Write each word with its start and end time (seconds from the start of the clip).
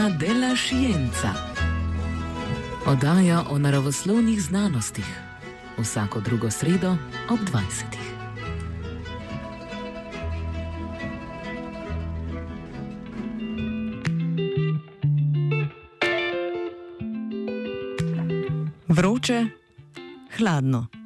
Frekvenca 0.00 0.08
della 0.08 0.54
scienza. 0.56 1.32
Oddaja 2.86 3.44
o 3.50 3.58
naravoslovnih 3.58 4.42
znanostih. 4.42 5.20
Vsako 5.78 6.20
drugo 6.20 6.50
sredo 6.50 6.96
ob 7.30 7.38
20. 7.38 7.84
Vroče, 18.88 19.46
hladno. 20.36 20.99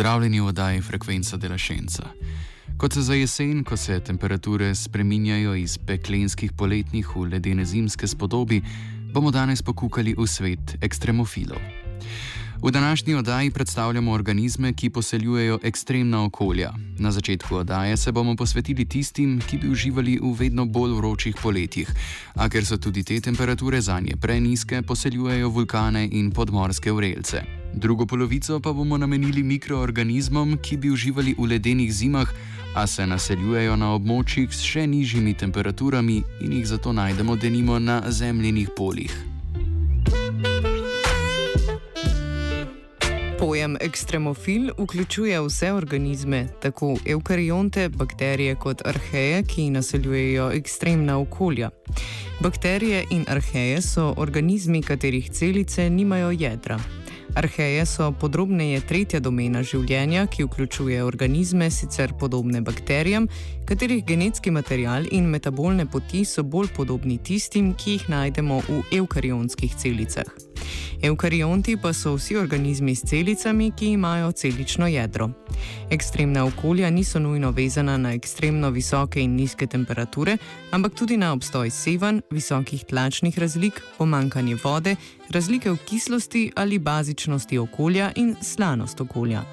Pozdravljeni 0.00 0.40
v 0.40 0.46
oddaji 0.46 0.80
Frekvenca 0.80 1.36
Delašenca. 1.36 2.02
Kot 2.78 2.92
se 2.92 3.02
za 3.02 3.14
jesen, 3.14 3.64
ko 3.64 3.76
se 3.76 4.00
temperature 4.00 4.74
spreminjajo 4.74 5.54
iz 5.54 5.78
peklenskih 5.78 6.52
poletnih 6.52 7.10
v 7.16 7.26
ledene 7.28 7.64
zimske 7.64 8.06
spodobi, 8.06 8.62
bomo 9.12 9.30
danes 9.30 9.62
pokukali 9.62 10.14
v 10.16 10.26
svet 10.26 10.78
ekstremofilov. 10.80 11.60
V 12.62 12.70
današnji 12.70 13.14
oddaji 13.14 13.50
predstavljamo 13.50 14.12
organizme, 14.12 14.72
ki 14.72 14.90
poseljujejo 14.90 15.58
ekstremna 15.62 16.24
okolja. 16.24 16.72
Na 16.98 17.12
začetku 17.12 17.56
oddaje 17.56 17.96
se 17.96 18.12
bomo 18.12 18.36
posvetili 18.36 18.88
tistim, 18.88 19.40
ki 19.50 19.58
bi 19.58 19.68
uživali 19.68 20.18
v 20.22 20.32
vedno 20.32 20.64
bolj 20.64 20.96
vročih 20.96 21.36
poletjih, 21.42 21.92
a 22.34 22.48
ker 22.48 22.64
so 22.64 22.80
tudi 22.80 23.04
te 23.04 23.20
temperature 23.20 23.80
za 23.80 24.00
nje 24.00 24.16
preniske, 24.16 24.82
poseljujejo 24.82 25.48
vulkane 25.48 26.08
in 26.12 26.30
podmorske 26.30 26.92
vrelce. 26.92 27.59
Drugo 27.74 28.06
polovico 28.06 28.60
pa 28.60 28.72
bomo 28.72 28.98
namenili 28.98 29.42
mikroorganizmom, 29.42 30.58
ki 30.62 30.76
bi 30.76 30.90
uživali 30.90 31.34
v 31.38 31.46
ledenih 31.46 31.92
zimah, 31.92 32.28
a 32.74 32.86
se 32.86 33.06
naseljujejo 33.06 33.76
na 33.76 33.94
območjih 33.94 34.52
s 34.54 34.62
še 34.62 34.86
nižjimi 34.86 35.34
temperaturami 35.34 36.22
in 36.40 36.52
jih 36.52 36.66
zato 36.66 36.92
najdemo 36.92 37.36
denimo 37.36 37.78
na 37.78 38.02
zemljenih 38.06 38.70
poljih. 38.76 39.14
Pojem 43.40 43.76
ekstremofil 43.80 44.70
vključuje 44.78 45.40
vse 45.40 45.72
organizme, 45.72 46.46
tako 46.62 46.96
eukarionte, 47.06 47.88
bakterije 47.88 48.54
kot 48.54 48.86
arheje, 48.86 49.42
ki 49.42 49.70
naseljujejo 49.70 50.50
ekstremna 50.52 51.18
okolja. 51.18 51.70
Bakterije 52.40 53.04
in 53.10 53.24
arheje 53.28 53.82
so 53.82 54.14
organizmi, 54.16 54.82
katerih 54.82 55.30
celice 55.30 55.90
nimajo 55.90 56.30
jedra. 56.30 56.99
Arheje 57.34 57.86
so 57.86 58.10
podrobneje 58.12 58.80
tretja 58.88 59.20
domena 59.22 59.62
življenja, 59.62 60.26
ki 60.26 60.48
vključuje 60.48 60.98
organizme, 61.04 61.70
sicer 61.70 62.12
podobne 62.18 62.60
bakterijam, 62.60 63.28
katerih 63.68 64.04
genetski 64.06 64.50
material 64.50 65.06
in 65.14 65.30
metabolne 65.30 65.86
poti 65.86 66.24
so 66.24 66.42
bolj 66.42 66.74
podobni 66.76 67.18
tistim, 67.22 67.74
ki 67.78 67.98
jih 67.98 68.08
najdemo 68.10 68.62
v 68.68 68.82
eukarionskih 68.98 69.76
celicah. 69.78 70.49
Eukarionti 71.02 71.76
pa 71.76 71.92
so 71.92 72.14
vsi 72.14 72.36
organizmi 72.36 72.94
s 72.94 73.02
celicami, 73.02 73.70
ki 73.76 73.86
imajo 73.86 74.32
celično 74.32 74.86
jedro. 74.86 75.30
Ekstremna 75.90 76.44
okolja 76.44 76.90
niso 76.90 77.18
nujno 77.18 77.50
vezana 77.50 77.96
na 77.96 78.12
ekstremno 78.12 78.70
visoke 78.70 79.20
in 79.20 79.34
nizke 79.36 79.66
temperature, 79.66 80.36
ampak 80.70 80.94
tudi 80.94 81.16
na 81.16 81.32
obstoj 81.32 81.70
sevanj, 81.70 82.20
visokih 82.30 82.84
tlačnih 82.84 83.38
razlik, 83.38 83.82
pomankanje 83.98 84.56
vode, 84.64 84.96
razlike 85.28 85.70
v 85.70 85.76
kislosti 85.84 86.52
ali 86.56 86.78
bazičnosti 86.78 87.58
okolja 87.58 88.12
in 88.16 88.36
slanost 88.42 89.00
okolja. 89.00 89.44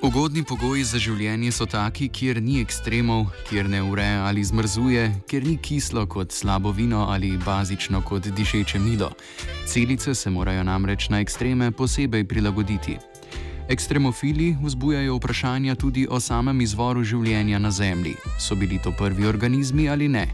Ugodni 0.00 0.40
pogoji 0.48 0.80
za 0.88 0.96
življenje 0.96 1.50
so 1.52 1.66
taki, 1.68 2.06
kjer 2.08 2.38
ni 2.40 2.62
ekstremov, 2.62 3.26
kjer 3.50 3.66
ne 3.68 3.82
ureja 3.84 4.22
ali 4.24 4.40
zmrzuje, 4.48 5.02
kjer 5.28 5.44
ni 5.44 5.58
kislo 5.60 6.06
kot 6.08 6.32
slabo 6.32 6.72
vino 6.72 7.02
ali 7.12 7.34
bazično 7.44 8.00
kot 8.08 8.30
dišeče 8.32 8.80
milo. 8.80 9.10
Celice 9.68 10.14
se 10.14 10.32
morajo 10.32 10.64
namreč 10.64 11.10
na 11.12 11.20
ekstreme 11.20 11.68
posebej 11.70 12.24
prilagoditi. 12.24 12.96
Ekstremofili 13.68 14.54
vzbujajo 14.62 15.18
vprašanja 15.20 15.76
tudi 15.76 16.06
o 16.10 16.20
samem 16.20 16.64
izvoru 16.64 17.04
življenja 17.04 17.60
na 17.60 17.70
Zemlji. 17.70 18.16
So 18.40 18.56
bili 18.56 18.80
to 18.80 18.96
prvi 18.96 19.28
organizmi 19.28 19.88
ali 19.88 20.08
ne? 20.08 20.30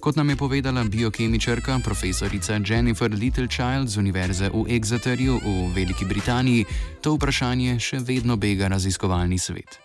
Kot 0.00 0.16
nam 0.16 0.28
je 0.30 0.36
povedala 0.36 0.84
biokemičarka 0.84 1.76
profesorica 1.84 2.56
Jennifer 2.68 3.10
Littlechild 3.12 3.88
z 3.88 4.00
Univerze 4.00 4.48
v 4.48 4.64
Exeterju 4.72 5.36
v 5.44 5.76
Veliki 5.76 6.08
Britaniji, 6.08 6.64
to 7.04 7.20
vprašanje 7.20 7.76
še 7.76 8.00
vedno 8.00 8.40
bega 8.40 8.72
raziskovalni 8.72 9.36
svet. 9.36 9.76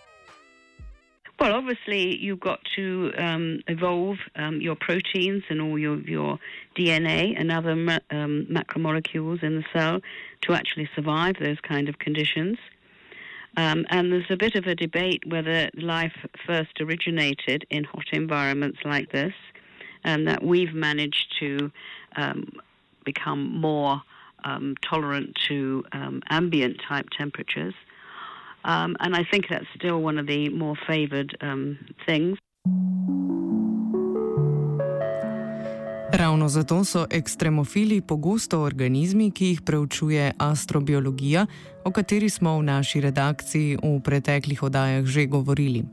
Well, 1.36 1.52
obviously, 1.52 2.16
you've 2.16 2.40
got 2.40 2.64
to 2.76 3.12
um, 3.20 3.60
evolve 3.68 4.16
um, 4.40 4.56
your 4.56 4.74
proteins 4.74 5.44
and 5.50 5.60
all 5.60 5.76
your, 5.76 6.00
your 6.08 6.40
DNA 6.80 7.36
and 7.36 7.52
other 7.52 7.76
ma 7.76 8.00
um, 8.08 8.48
macromolecules 8.48 9.44
in 9.44 9.60
the 9.60 9.66
cell 9.68 10.00
to 10.48 10.54
actually 10.56 10.88
survive 10.96 11.36
those 11.44 11.60
kind 11.60 11.92
of 11.92 11.98
conditions. 11.98 12.56
Um, 13.58 13.84
and 13.90 14.12
there's 14.12 14.32
a 14.32 14.36
bit 14.36 14.54
of 14.56 14.64
a 14.64 14.74
debate 14.74 15.28
whether 15.28 15.68
life 15.76 16.16
first 16.46 16.80
originated 16.80 17.68
in 17.68 17.84
hot 17.84 18.08
environments 18.12 18.78
like 18.84 19.12
this 19.12 19.36
and 20.06 20.26
that 20.26 20.42
we've 20.42 20.74
managed 20.74 21.26
to 21.40 21.70
um, 22.16 22.52
become 23.04 23.60
more 23.60 24.00
um, 24.44 24.74
tolerant 24.80 25.36
to 25.48 25.84
um, 25.92 26.22
ambient 26.30 26.76
type 26.88 27.06
temperatures. 27.18 27.74
Um, 28.64 28.96
and 29.00 29.14
I 29.14 29.24
think 29.30 29.46
that's 29.48 29.66
still 29.76 30.00
one 30.00 30.18
of 30.18 30.26
the 30.26 30.48
more 30.48 30.76
favored 30.86 31.36
um, 31.40 31.78
things. 32.06 32.38
Ravno 36.12 36.48
zato 36.48 36.84
so 36.84 37.06
ekstremofili 37.10 38.00
pogosto 38.00 38.60
organizmi, 38.62 39.30
ki 39.30 39.46
jih 39.46 39.60
preučuje 39.62 40.32
astrobiologija, 40.38 41.46
o 41.86 41.90
kateri 41.94 42.26
smo 42.30 42.58
v 42.58 42.66
naši 42.66 43.00
redakciji 43.00 43.78
v 43.78 44.00
preteklih 44.02 44.62
oddajah 44.62 45.06
že 45.06 45.30
govorili. 45.30 45.86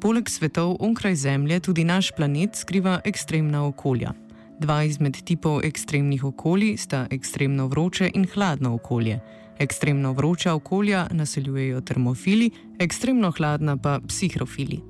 Poleg 0.00 0.30
svetov 0.30 0.76
onkraj 0.78 1.14
Zemlje 1.14 1.60
tudi 1.60 1.82
naš 1.84 2.12
planet 2.14 2.54
skriva 2.54 3.00
ekstremna 3.04 3.66
okolja. 3.66 4.14
Dva 4.60 4.84
izmed 4.86 5.18
tipov 5.26 5.66
ekstremnih 5.66 6.24
okolij 6.24 6.76
sta 6.78 7.06
ekstremno 7.10 7.66
vroče 7.66 8.10
in 8.14 8.26
hladno 8.34 8.74
okolje. 8.74 9.20
Ekstremno 9.58 10.12
vroča 10.12 10.54
okolja 10.54 11.08
naseljujejo 11.10 11.80
termofili, 11.80 12.50
ekstremno 12.78 13.32
hladna 13.36 13.76
pa 13.76 14.00
psihrofili. 14.08 14.80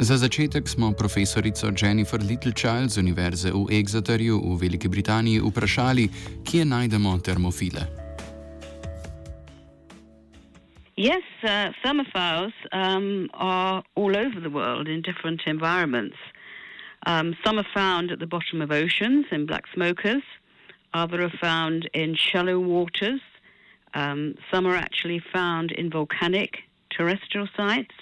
Za 0.00 0.16
začetek 0.16 0.68
smo 0.68 0.92
profesorico 0.92 1.66
Jennifer 1.82 2.20
Littlechild 2.22 2.90
z 2.90 2.98
Univerze 2.98 3.50
v 3.50 3.66
Exeterju 3.82 4.38
v 4.38 4.58
Veliki 4.60 4.88
Britaniji 4.88 5.40
vprašali, 5.42 6.08
kje 6.46 6.64
najdemo 6.64 7.18
termofile. 7.18 7.82
Yes, 10.96 11.26
uh, 11.42 11.74
thermophiles 11.82 12.54
um, 12.72 13.26
are 13.34 13.82
all 13.98 14.14
over 14.14 14.40
the 14.40 14.50
world 14.50 14.88
in 14.88 15.02
different 15.02 15.40
environments. 15.46 16.16
Um, 17.06 17.34
some 17.44 17.58
are 17.58 17.70
found 17.74 18.12
at 18.12 18.18
the 18.18 18.26
bottom 18.26 18.62
of 18.62 18.70
oceans 18.70 19.26
in 19.32 19.46
black 19.46 19.66
smokers, 19.74 20.22
other 20.94 21.22
are 21.22 21.38
found 21.40 21.90
in 21.92 22.14
shallow 22.14 22.58
waters, 22.60 23.20
um, 23.94 24.34
some 24.50 24.64
are 24.64 24.78
actually 24.78 25.20
found 25.32 25.72
in 25.72 25.90
volcanic 25.90 26.50
terrestrial 26.90 27.48
sites, 27.56 27.94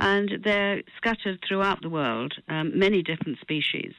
and 0.00 0.28
they're 0.44 0.82
scattered 0.96 1.38
throughout 1.46 1.80
the 1.82 1.88
world, 1.88 2.32
um, 2.48 2.72
many 2.74 3.02
different 3.02 3.38
species. 3.44 3.94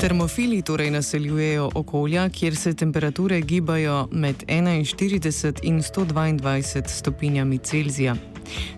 Termofili 0.00 0.62
torej 0.62 0.90
naseljujejo 0.90 1.70
okolja, 1.74 2.28
kjer 2.28 2.56
se 2.56 2.74
temperature 2.74 3.40
gibajo 3.40 4.08
med 4.12 4.44
41 4.48 5.60
in 5.62 5.82
122 5.82 6.88
stopinjami 6.88 7.58
Celzija. 7.58 8.16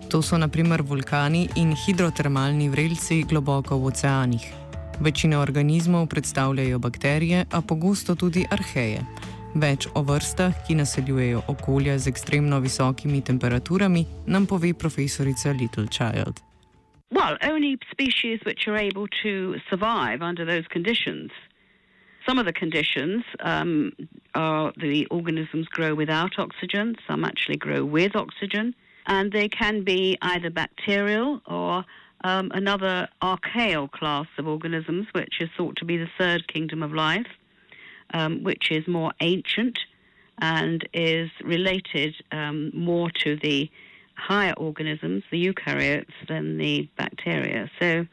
To 0.09 0.21
so 0.21 0.37
naprimer 0.37 0.81
vulkani 0.81 1.47
in 1.55 1.75
hidrotermalni 1.85 2.69
vrelci 2.69 3.23
globoko 3.29 3.77
v 3.77 3.85
oceanih. 3.85 4.51
Večina 4.99 5.39
organizmov 5.39 6.07
predstavljajo 6.07 6.79
bakterije, 6.79 7.45
a 7.51 7.61
pogosto 7.61 8.15
tudi 8.15 8.45
arheje. 8.51 9.05
Več 9.55 9.87
o 9.93 10.01
vrstah, 10.01 10.53
ki 10.67 10.75
naseljujejo 10.75 11.43
okolja 11.47 11.97
z 11.97 12.09
ekstremno 12.09 12.59
visokimi 12.59 13.21
temperaturami, 13.21 14.05
nam 14.27 14.45
pove 14.45 14.73
profesorica 14.73 15.53
Little 15.53 15.87
Child. 15.87 16.41
Well, 17.11 17.37
only 17.41 17.77
species 17.91 18.39
which 18.45 18.67
are 18.67 18.77
able 18.77 19.07
to 19.21 19.55
survive 19.69 20.21
under 20.21 20.45
those 20.45 20.67
conditions. 20.67 21.31
some 22.25 22.39
of 22.39 22.45
the 22.45 22.53
conditions 22.53 23.23
um, 23.41 23.91
are 24.35 24.71
the 24.77 25.05
organisms 25.07 25.67
grow 25.67 25.93
without 25.93 26.39
oxygen, 26.39 26.95
some 27.07 27.25
actually 27.25 27.57
grow 27.57 27.83
with 27.83 28.15
oxygen, 28.15 28.73
and 29.07 29.31
they 29.31 29.49
can 29.49 29.83
be 29.83 30.17
either 30.21 30.49
bacterial 30.49 31.41
or 31.45 31.83
um, 32.23 32.51
another 32.53 33.07
archaeal 33.21 33.87
class 33.87 34.27
of 34.37 34.47
organisms, 34.47 35.07
which 35.11 35.41
is 35.41 35.49
thought 35.57 35.75
to 35.77 35.85
be 35.85 35.97
the 35.97 36.09
third 36.17 36.47
kingdom 36.47 36.81
of 36.81 36.93
life, 36.93 37.27
um, 38.13 38.43
which 38.43 38.71
is 38.71 38.87
more 38.87 39.11
ancient 39.19 39.79
and 40.39 40.87
is 40.93 41.29
related 41.43 42.15
um, 42.31 42.71
more 42.73 43.09
to 43.09 43.35
the 43.37 43.69
higher 44.15 44.53
organisms, 44.53 45.23
the 45.31 45.47
eukaryotes, 45.47 46.13
than 46.27 46.57
the 46.57 46.87
bacteria. 46.97 47.69
So 47.79 48.05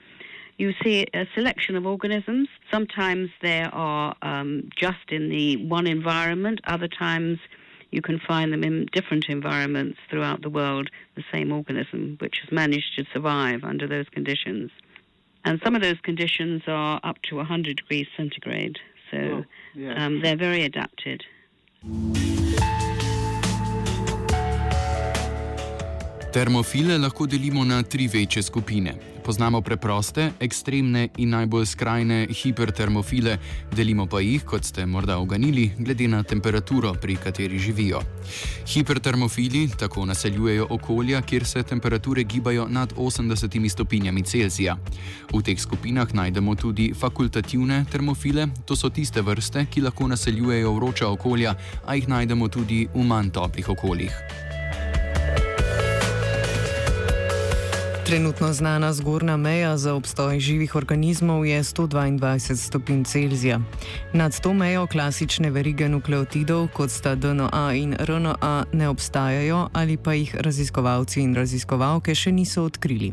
you 0.58 0.74
see 0.82 1.06
a 1.14 1.26
selection 1.34 1.76
of 1.76 1.86
organisms. 1.86 2.48
Sometimes 2.70 3.30
they 3.40 3.62
are 3.62 4.14
um, 4.22 4.70
just 4.76 5.10
in 5.10 5.28
the 5.28 5.56
one 5.56 5.86
environment, 5.86 6.60
other 6.64 6.88
times 6.88 7.38
you 7.90 8.02
can 8.02 8.20
find 8.20 8.52
them 8.52 8.62
in 8.62 8.86
different 8.92 9.26
environments 9.28 9.98
throughout 10.08 10.42
the 10.42 10.50
world, 10.50 10.90
the 11.16 11.24
same 11.32 11.52
organism, 11.52 12.16
which 12.20 12.38
has 12.42 12.52
managed 12.52 12.96
to 12.96 13.04
survive 13.12 13.64
under 13.64 13.86
those 13.86 14.08
conditions. 14.10 14.70
And 15.44 15.60
some 15.64 15.74
of 15.74 15.82
those 15.82 16.00
conditions 16.02 16.62
are 16.66 17.00
up 17.02 17.20
to 17.22 17.36
100 17.36 17.76
degrees 17.78 18.06
centigrade, 18.16 18.78
so 19.10 19.44
yeah. 19.74 20.04
um, 20.04 20.20
they're 20.22 20.36
very 20.36 20.64
adapted. 20.64 21.24
Termofile 26.30 26.98
lahko 26.98 27.26
delimo 27.26 27.64
na 27.64 27.82
tri 27.82 28.06
večje 28.06 28.42
skupine. 28.42 28.94
Poznamo 29.24 29.60
preproste, 29.60 30.30
ekstremne 30.40 31.08
in 31.16 31.30
najbolj 31.30 31.66
skrajne 31.66 32.26
hipertermofile, 32.30 33.38
delimo 33.74 34.06
pa 34.06 34.20
jih, 34.20 34.44
kot 34.46 34.64
ste 34.64 34.86
morda 34.86 35.16
oganili, 35.18 35.72
glede 35.78 36.06
na 36.08 36.22
temperaturo, 36.22 36.92
pri 36.94 37.16
kateri 37.16 37.58
živijo. 37.58 38.02
Hipertermofili 38.66 39.68
tako 39.78 40.06
naseljujejo 40.06 40.66
okolja, 40.70 41.22
kjer 41.22 41.44
se 41.44 41.62
temperature 41.62 42.24
gibajo 42.24 42.68
nad 42.68 42.92
80 42.92 43.68
stopinjami 43.68 44.22
Celzija. 44.22 44.76
V 45.32 45.42
teh 45.42 45.58
skupinah 45.60 46.14
najdemo 46.14 46.54
tudi 46.54 46.92
fakultativne 46.94 47.84
termofile, 47.92 48.46
to 48.64 48.76
so 48.76 48.90
tiste 48.90 49.22
vrste, 49.22 49.66
ki 49.70 49.80
lahko 49.80 50.06
naseljujejo 50.08 50.72
vroča 50.72 51.08
okolja, 51.08 51.54
a 51.86 51.94
jih 51.94 52.08
najdemo 52.08 52.48
tudi 52.48 52.86
v 52.94 53.02
manj 53.02 53.30
toplih 53.30 53.68
okoljih. 53.68 54.49
Trenutno 58.06 58.52
znana 58.52 58.92
zgornja 58.92 59.36
meja 59.36 59.76
za 59.76 59.94
obstoj 59.94 60.40
živih 60.40 60.74
organizmov 60.74 61.46
je 61.46 61.62
122 61.62 62.56
stopinj 62.56 63.04
Celzija. 63.04 63.60
Nad 64.12 64.40
to 64.40 64.52
mejo 64.52 64.86
klasične 64.86 65.50
verige 65.50 65.88
nukleotidov, 65.88 66.68
kot 66.74 66.90
sta 66.90 67.14
DNA 67.14 67.74
in 67.74 67.94
RNA, 68.00 68.64
ne 68.72 68.88
obstajajo 68.88 69.68
ali 69.72 69.96
pa 69.96 70.12
jih 70.14 70.34
raziskovalci 70.34 71.20
in 71.20 71.34
raziskovalke 71.34 72.14
še 72.14 72.32
niso 72.32 72.64
odkrili. 72.64 73.12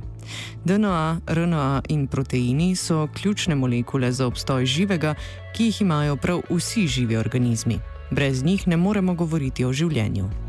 DNA, 0.65 1.19
RNA 1.27 1.81
in 1.89 2.07
proteini 2.07 2.75
so 2.75 3.07
ključne 3.13 3.55
molekule 3.55 4.11
za 4.11 4.27
obstoj 4.27 4.65
živega, 4.65 5.15
ki 5.55 5.63
jih 5.63 5.81
imajo 5.81 6.15
prav 6.15 6.41
vsi 6.49 6.87
živi 6.87 7.17
organizmi. 7.17 7.79
Brez 8.11 8.43
njih 8.43 8.67
ne 8.67 8.77
moremo 8.77 9.13
govoriti 9.13 9.65
o 9.65 9.73
življenju. 9.73 10.46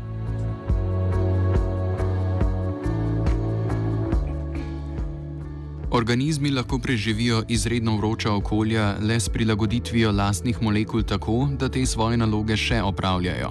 Organizmi 5.91 6.51
lahko 6.51 6.77
preživijo 6.79 7.43
izredno 7.47 7.97
vroča 7.97 8.33
okolja 8.33 8.95
le 9.01 9.19
s 9.19 9.29
prilagoditvijo 9.29 10.11
lastnih 10.11 10.61
molekul 10.61 11.03
tako, 11.03 11.49
da 11.59 11.69
te 11.69 11.85
svoje 11.85 12.17
naloge 12.17 12.57
še 12.57 12.81
opravljajo. 12.81 13.49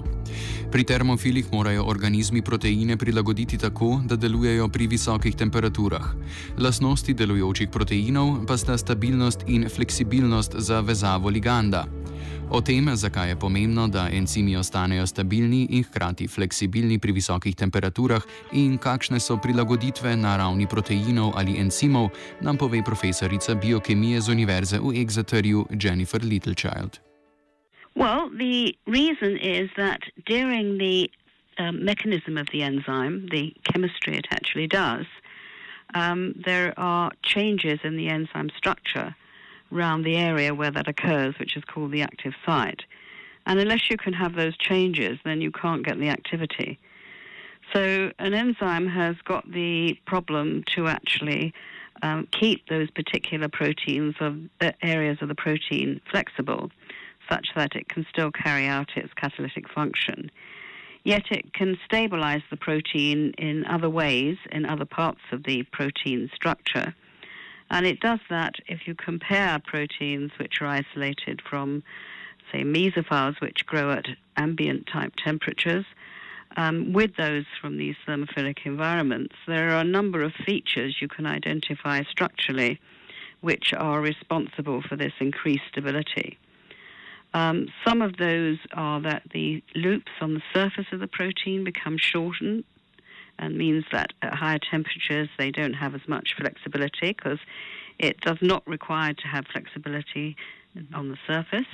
Pri 0.71 0.83
termofilih 0.83 1.51
morajo 1.51 1.83
organizmi 1.83 2.41
proteine 2.41 2.97
prilagoditi 2.97 3.57
tako, 3.57 3.99
da 4.05 4.15
delujejo 4.15 4.69
pri 4.69 4.87
visokih 4.87 5.35
temperaturah. 5.35 6.13
Lasnosti 6.57 7.13
delujočih 7.13 7.69
proteinov 7.69 8.45
pa 8.47 8.57
sta 8.57 8.77
stabilnost 8.77 9.43
in 9.47 9.67
fleksibilnost 9.69 10.55
za 10.57 10.79
vezavo 10.79 11.29
liganda. 11.29 11.85
O 12.51 12.61
tem, 12.61 12.95
zakaj 12.95 13.29
je 13.29 13.35
pomembno, 13.35 13.87
da 13.87 14.09
encimi 14.13 14.55
ostanejo 14.57 15.05
stabilni 15.05 15.67
in 15.69 15.83
hkrati 15.83 16.27
fleksibilni 16.27 16.99
pri 16.99 17.11
visokih 17.11 17.55
temperaturah 17.55 18.23
in 18.53 18.77
kakšne 18.77 19.19
so 19.19 19.37
prilagoditve 19.37 20.15
na 20.17 20.37
ravni 20.37 20.65
proteinov 20.67 21.37
ali 21.37 21.59
encimov, 21.61 22.09
nam 22.41 22.57
pove 22.57 22.81
profesorica 22.83 23.55
biokemije 23.55 24.21
z 24.21 24.31
Univerze 24.31 24.79
v 24.79 24.97
Exeterju 24.97 25.65
Jennifer 25.83 26.21
Littlechild. 26.21 26.97
Well, 27.95 28.29
the 28.33 28.73
reason 28.87 29.37
is 29.37 29.69
that 29.77 30.01
during 30.25 30.77
the 30.79 31.11
um, 31.59 31.85
mechanism 31.85 32.37
of 32.37 32.47
the 32.51 32.63
enzyme, 32.63 33.29
the 33.29 33.53
chemistry 33.63 34.17
it 34.17 34.25
actually 34.31 34.67
does, 34.67 35.05
um, 35.93 36.33
there 36.45 36.73
are 36.77 37.11
changes 37.21 37.79
in 37.83 37.95
the 37.95 38.09
enzyme 38.09 38.49
structure. 38.57 39.13
Around 39.71 40.03
the 40.03 40.15
area 40.15 40.53
where 40.53 40.71
that 40.71 40.87
occurs, 40.87 41.35
which 41.39 41.55
is 41.55 41.63
called 41.63 41.91
the 41.91 42.01
active 42.01 42.33
site. 42.45 42.81
And 43.45 43.59
unless 43.59 43.89
you 43.89 43.97
can 43.97 44.13
have 44.13 44.35
those 44.35 44.57
changes, 44.57 45.19
then 45.23 45.41
you 45.41 45.51
can't 45.51 45.85
get 45.85 45.99
the 45.99 46.09
activity. 46.09 46.79
So 47.73 48.11
an 48.19 48.33
enzyme 48.33 48.87
has 48.87 49.15
got 49.25 49.49
the 49.51 49.97
problem 50.05 50.63
to 50.75 50.87
actually 50.87 51.53
um, 52.01 52.27
keep 52.31 52.67
those 52.67 52.89
particular 52.91 53.47
proteins 53.47 54.15
of 54.19 54.37
uh, 54.61 54.71
areas 54.81 55.17
of 55.21 55.27
the 55.27 55.35
protein 55.35 56.01
flexible, 56.09 56.71
such 57.29 57.47
that 57.55 57.75
it 57.75 57.87
can 57.89 58.05
still 58.09 58.31
carry 58.31 58.65
out 58.65 58.89
its 58.95 59.13
catalytic 59.13 59.69
function. 59.69 60.31
Yet 61.03 61.31
it 61.31 61.53
can 61.53 61.77
stabilize 61.85 62.41
the 62.49 62.57
protein 62.57 63.33
in 63.37 63.65
other 63.65 63.89
ways, 63.89 64.37
in 64.51 64.65
other 64.65 64.85
parts 64.85 65.21
of 65.31 65.43
the 65.43 65.63
protein 65.71 66.29
structure. 66.33 66.93
And 67.69 67.85
it 67.85 67.99
does 67.99 68.19
that 68.29 68.55
if 68.67 68.87
you 68.87 68.95
compare 68.95 69.59
proteins 69.59 70.31
which 70.39 70.61
are 70.61 70.67
isolated 70.67 71.41
from, 71.47 71.83
say, 72.51 72.63
mesophiles, 72.63 73.39
which 73.41 73.65
grow 73.65 73.91
at 73.91 74.05
ambient 74.37 74.87
type 74.87 75.13
temperatures, 75.23 75.85
um, 76.57 76.93
with 76.93 77.15
those 77.15 77.45
from 77.61 77.77
these 77.77 77.95
thermophilic 78.07 78.65
environments. 78.65 79.35
There 79.47 79.69
are 79.69 79.81
a 79.81 79.83
number 79.83 80.23
of 80.23 80.33
features 80.33 80.97
you 80.99 81.07
can 81.07 81.25
identify 81.25 82.03
structurally 82.09 82.79
which 83.41 83.73
are 83.73 84.01
responsible 84.01 84.81
for 84.81 84.95
this 84.95 85.13
increased 85.19 85.63
stability. 85.71 86.37
Um, 87.33 87.67
some 87.85 88.01
of 88.01 88.17
those 88.17 88.57
are 88.73 88.99
that 89.01 89.23
the 89.31 89.63
loops 89.75 90.11
on 90.19 90.33
the 90.33 90.41
surface 90.53 90.87
of 90.91 90.99
the 90.99 91.07
protein 91.07 91.63
become 91.63 91.97
shortened 91.97 92.63
and 93.39 93.57
means 93.57 93.85
that 93.91 94.13
at 94.21 94.35
higher 94.35 94.59
temperatures 94.59 95.29
they 95.37 95.49
don't 95.49 95.73
have 95.73 95.95
as 95.95 96.07
much 96.07 96.35
flexibility 96.37 97.13
because 97.13 97.39
it 97.97 98.19
does 98.21 98.37
not 98.41 98.65
require 98.67 99.13
to 99.13 99.27
have 99.27 99.45
flexibility 99.51 100.35
on 100.93 101.09
the 101.09 101.17
surface. 101.25 101.67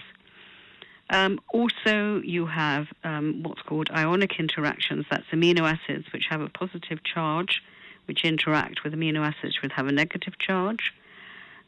Um, 1.09 1.39
also, 1.53 2.21
you 2.23 2.47
have 2.47 2.87
um, 3.03 3.43
what's 3.43 3.61
called 3.61 3.89
ionic 3.91 4.39
interactions. 4.39 5.05
That's 5.11 5.27
amino 5.31 5.61
acids 5.61 6.05
which 6.11 6.25
have 6.29 6.41
a 6.41 6.49
positive 6.49 7.03
charge, 7.03 7.61
which 8.05 8.23
interact 8.23 8.83
with 8.83 8.93
amino 8.93 9.19
acids 9.19 9.61
which 9.61 9.71
have 9.73 9.87
a 9.87 9.91
negative 9.91 10.39
charge. 10.39 10.93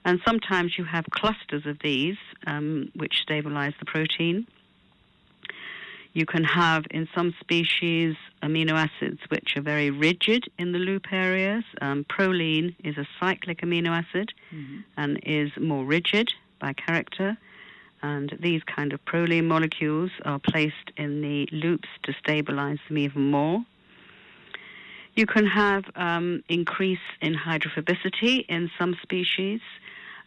And 0.06 0.20
sometimes 0.26 0.78
you 0.78 0.86
have 0.86 1.06
clusters 1.12 1.66
of 1.66 1.78
these 1.84 2.18
um, 2.48 2.92
which 2.96 3.20
stabilize 3.22 3.74
the 3.80 3.86
protein. 3.86 4.48
You 6.18 6.26
can 6.26 6.44
have, 6.46 6.86
in 6.90 7.08
some 7.14 7.36
species, 7.40 8.16
amino 8.42 8.72
acids 8.72 9.20
which 9.30 9.56
are 9.56 9.62
very 9.62 9.92
rigid 9.92 10.46
in 10.58 10.72
the 10.72 10.80
loop 10.80 11.14
areas. 11.14 11.64
Um, 11.80 12.06
proline 12.06 12.74
is 12.84 12.98
a 12.98 13.08
cyclic 13.20 13.62
amino 13.62 13.90
acid 13.90 14.34
mm-hmm. 14.52 14.80
and 14.98 15.20
is 15.22 15.52
more 15.62 15.86
rigid 15.86 16.34
by 16.60 16.74
character. 16.74 17.38
And 18.02 18.36
these 18.40 18.64
kind 18.64 18.94
of 18.94 19.06
proline 19.06 19.46
molecules 19.46 20.10
are 20.26 20.40
placed 20.40 20.90
in 20.98 21.22
the 21.22 21.48
loops 21.52 21.90
to 22.06 22.14
stabilize 22.14 22.80
them 22.88 22.98
even 22.98 23.30
more. 23.30 23.64
You 25.14 25.28
can 25.28 25.46
have 25.46 25.84
um, 25.96 26.44
increase 26.50 27.08
in 27.22 27.36
hydrophobicity 27.36 28.44
in 28.50 28.72
some 28.80 28.98
species 29.04 29.62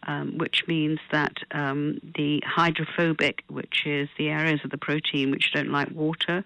um, 0.04 0.38
which 0.38 0.66
means 0.66 0.98
that 1.12 1.36
um, 1.52 2.00
the 2.16 2.42
hydrophobic, 2.46 3.44
which 3.48 3.86
is 3.86 4.08
the 4.18 4.28
areas 4.28 4.60
of 4.64 4.70
the 4.70 4.78
protein 4.78 5.30
which 5.30 5.52
don't 5.52 5.70
like 5.70 5.90
water, 5.90 6.44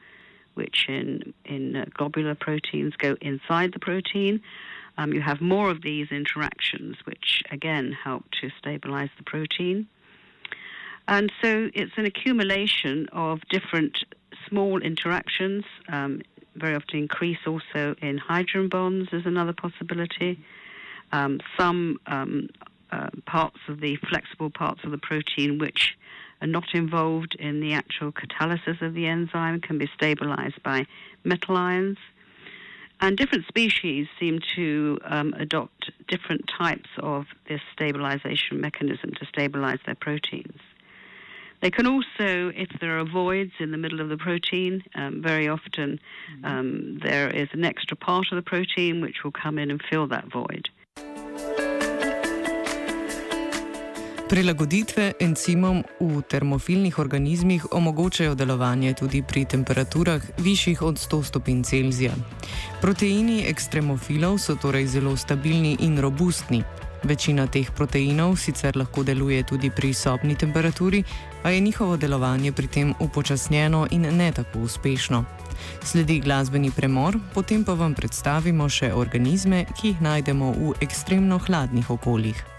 which 0.54 0.86
in, 0.88 1.34
in 1.44 1.76
uh, 1.76 1.84
globular 1.94 2.34
proteins 2.34 2.94
go 2.96 3.16
inside 3.20 3.72
the 3.72 3.78
protein, 3.78 4.40
um, 4.96 5.12
you 5.12 5.20
have 5.20 5.40
more 5.40 5.70
of 5.70 5.82
these 5.82 6.08
interactions, 6.10 6.96
which 7.04 7.42
again 7.50 7.92
help 7.92 8.24
to 8.40 8.50
stabilize 8.58 9.10
the 9.16 9.24
protein. 9.24 9.88
And 11.06 11.30
so 11.42 11.70
it's 11.74 11.92
an 11.96 12.06
accumulation 12.06 13.08
of 13.12 13.40
different 13.50 14.04
small 14.48 14.80
interactions. 14.80 15.64
Um, 15.88 16.22
very 16.56 16.76
often 16.76 16.98
increase 16.98 17.38
also 17.46 17.96
in 18.00 18.16
hydrogen 18.18 18.68
bonds 18.68 19.08
is 19.12 19.26
another 19.26 19.52
possibility. 19.52 20.38
Um, 21.12 21.40
some 21.58 21.98
um, 22.06 22.48
uh, 22.94 23.08
parts 23.26 23.58
of 23.68 23.80
the 23.80 23.96
flexible 24.08 24.50
parts 24.50 24.80
of 24.84 24.90
the 24.90 24.98
protein 24.98 25.58
which 25.58 25.96
are 26.40 26.46
not 26.46 26.74
involved 26.74 27.34
in 27.38 27.60
the 27.60 27.72
actual 27.72 28.12
catalysis 28.12 28.80
of 28.82 28.94
the 28.94 29.06
enzyme, 29.06 29.60
can 29.60 29.78
be 29.78 29.88
stabilized 29.94 30.62
by 30.62 30.86
metal 31.24 31.56
ions. 31.56 31.98
And 33.00 33.16
different 33.16 33.46
species 33.46 34.06
seem 34.20 34.40
to 34.56 34.98
um, 35.04 35.34
adopt 35.36 35.90
different 36.06 36.48
types 36.58 36.88
of 36.98 37.26
this 37.48 37.60
stabilization 37.72 38.60
mechanism 38.60 39.12
to 39.18 39.26
stabilize 39.26 39.80
their 39.84 39.96
proteins. 39.96 40.60
They 41.60 41.70
can 41.70 41.86
also, 41.86 42.52
if 42.54 42.68
there 42.80 42.98
are 42.98 43.04
voids 43.04 43.52
in 43.58 43.70
the 43.70 43.78
middle 43.78 44.00
of 44.00 44.10
the 44.10 44.18
protein, 44.18 44.84
um, 44.94 45.22
very 45.22 45.48
often 45.48 45.98
um, 46.44 46.98
there 47.02 47.30
is 47.30 47.48
an 47.52 47.64
extra 47.64 47.96
part 47.96 48.26
of 48.30 48.36
the 48.36 48.42
protein 48.42 49.00
which 49.00 49.24
will 49.24 49.32
come 49.32 49.58
in 49.58 49.70
and 49.70 49.82
fill 49.90 50.06
that 50.08 50.26
void. 50.30 50.68
Prilagoditve 54.24 55.12
encimom 55.20 55.82
v 56.00 56.22
termofilnih 56.24 56.98
organizmih 56.98 57.66
omogočajo 57.72 58.34
delovanje 58.34 58.94
tudi 58.94 59.20
pri 59.22 59.44
temperaturah 59.44 60.22
višjih 60.38 60.82
od 60.82 60.96
100 60.96 61.22
stopinj 61.24 61.62
Celzija. 61.62 62.14
Proteini 62.80 63.44
ekstremofilov 63.48 64.38
so 64.38 64.56
torej 64.56 64.86
zelo 64.86 65.16
stabilni 65.16 65.76
in 65.80 66.00
robustni. 66.00 66.62
Večina 67.02 67.44
teh 67.46 67.68
proteinov 67.70 68.38
sicer 68.40 68.76
lahko 68.76 69.04
deluje 69.04 69.42
tudi 69.42 69.70
pri 69.70 69.92
sobni 69.94 70.34
temperaturi, 70.34 71.04
a 71.42 71.50
je 71.50 71.60
njihovo 71.60 71.96
delovanje 71.96 72.52
pri 72.52 72.66
tem 72.66 72.94
upočasnjeno 73.00 73.86
in 73.90 74.08
ne 74.16 74.32
tako 74.32 74.58
uspešno. 74.58 75.24
Sledi 75.82 76.20
glasbeni 76.20 76.70
premor, 76.70 77.18
potem 77.34 77.64
pa 77.64 77.74
vam 77.74 77.94
predstavimo 77.94 78.68
še 78.68 78.92
organizme, 78.94 79.66
ki 79.76 79.88
jih 79.88 80.00
najdemo 80.00 80.50
v 80.56 80.74
ekstremno 80.80 81.38
hladnih 81.38 81.90
okoljih. 81.90 82.53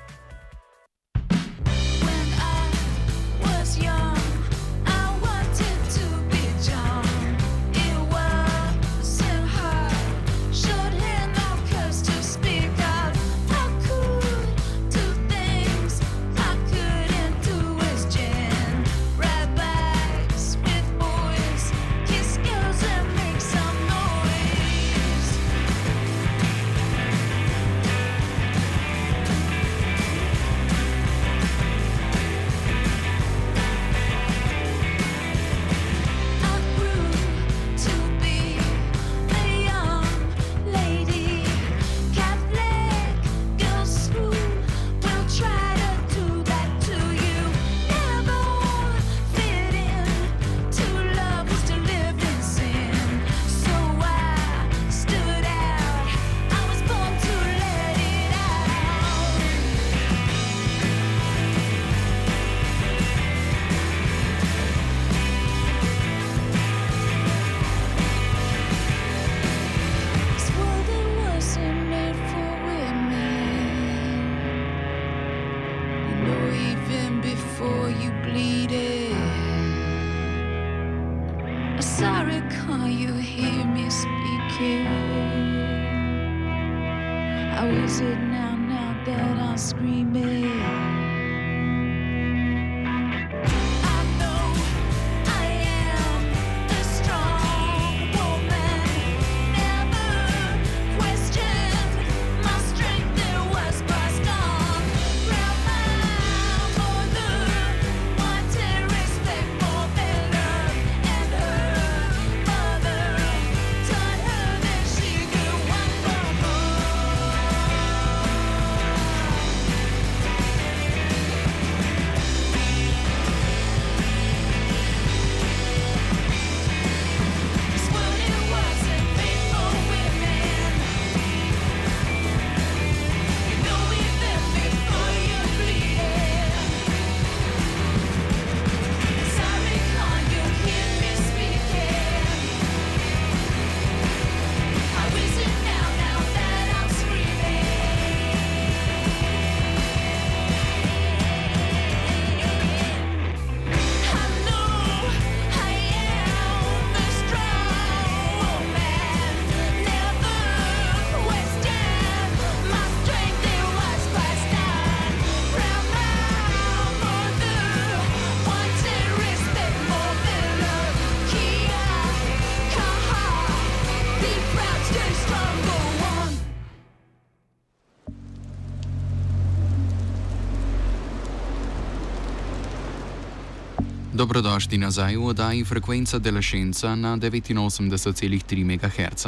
Dobrodošli 184.26 184.82
nazaj 184.82 185.22
v 185.22 185.26
oddaji 185.30 185.62
Frekvenca 185.62 186.18
Delašenca 186.18 186.96
na 186.98 187.14
89,3 187.14 188.66
MHz. 188.66 189.26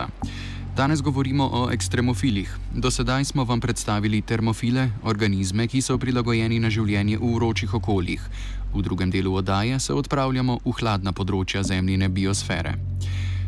Danes 0.74 1.02
govorimo 1.06 1.46
o 1.54 1.70
ekstremofilih. 1.70 2.58
Do 2.74 2.90
sedaj 2.92 3.26
smo 3.26 3.46
vam 3.46 3.62
predstavili 3.62 4.22
termofile, 4.22 4.90
organizme, 5.04 5.68
ki 5.68 5.82
so 5.86 6.02
prilagojeni 6.02 6.58
na 6.60 6.74
življenje 6.74 7.22
v 7.22 7.30
vročih 7.36 7.74
okoljih. 7.74 8.22
V 8.74 8.82
drugem 8.82 9.14
delu 9.14 9.36
oddaje 9.38 9.80
se 9.80 9.94
odpravljamo 9.94 10.66
v 10.66 10.74
hladna 10.82 11.14
področja 11.14 11.62
zemljine 11.62 12.10
biosfere. 12.10 12.74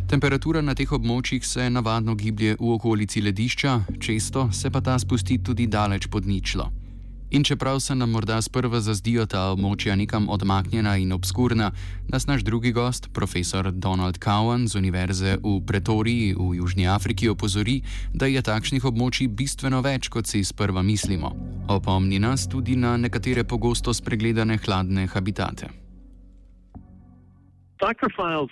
Temperatura 0.06 0.62
na 0.62 0.78
teh 0.78 0.92
območjih 0.94 1.42
se 1.42 1.66
navadno 1.70 2.14
giblje 2.14 2.60
v 2.60 2.76
okolici 2.78 3.26
ledišča, 3.26 3.98
često 3.98 4.52
se 4.54 4.70
pa 4.70 4.86
ta 4.86 5.00
spusti 5.02 5.42
tudi 5.42 5.66
daleč 5.66 6.06
pod 6.14 6.30
ničlo. 6.30 6.70
In 7.32 7.44
čeprav 7.44 7.80
se 7.80 7.96
nam 7.96 8.10
morda 8.10 8.42
sprva 8.42 8.80
zazdijo 8.82 9.26
ta 9.30 9.42
območja 9.54 9.94
nekam 9.96 10.30
odmaknjena 10.34 10.96
in 10.98 11.12
obskurna, 11.14 11.72
nas 12.08 12.26
naš 12.28 12.42
drugi 12.42 12.72
gost, 12.72 13.10
profesor 13.14 13.72
Donald 13.72 14.18
Cowan 14.18 14.66
z 14.68 14.76
Univerze 14.76 15.36
v 15.44 15.60
Pretoriji 15.68 16.34
v 16.34 16.56
Južni 16.58 16.88
Afriki, 16.88 17.30
opozori, 17.30 17.82
da 18.14 18.26
je 18.26 18.42
takšnih 18.42 18.86
območij 18.86 19.30
bistveno 19.30 19.82
več, 19.86 20.10
kot 20.10 20.26
si 20.26 20.42
sprva 20.44 20.82
mislimo. 20.82 21.36
Opomni 21.70 22.20
nas 22.20 22.48
tudi 22.50 22.76
na 22.76 22.98
nekatere 22.98 23.44
pogosto 23.44 23.94
spregledane 23.94 24.58
hladne 24.66 25.06
habitate. 25.14 25.70
Psychophiles 27.78 28.50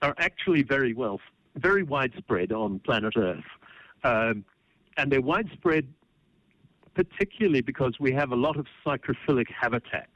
are 0.00 0.14
actually 0.18 0.62
very 0.62 0.94
well, 0.94 1.18
very 1.56 1.82
widespread 1.82 2.52
on 2.52 2.78
planet 2.86 3.16
Earth. 3.16 3.50
Um, 4.04 4.44
and 4.96 5.10
they're 5.10 5.20
widespread 5.20 5.84
particularly 6.94 7.60
because 7.60 7.94
we 7.98 8.12
have 8.12 8.32
a 8.32 8.36
lot 8.36 8.56
of 8.56 8.66
psychrophilic 8.84 9.46
habitats. 9.48 10.10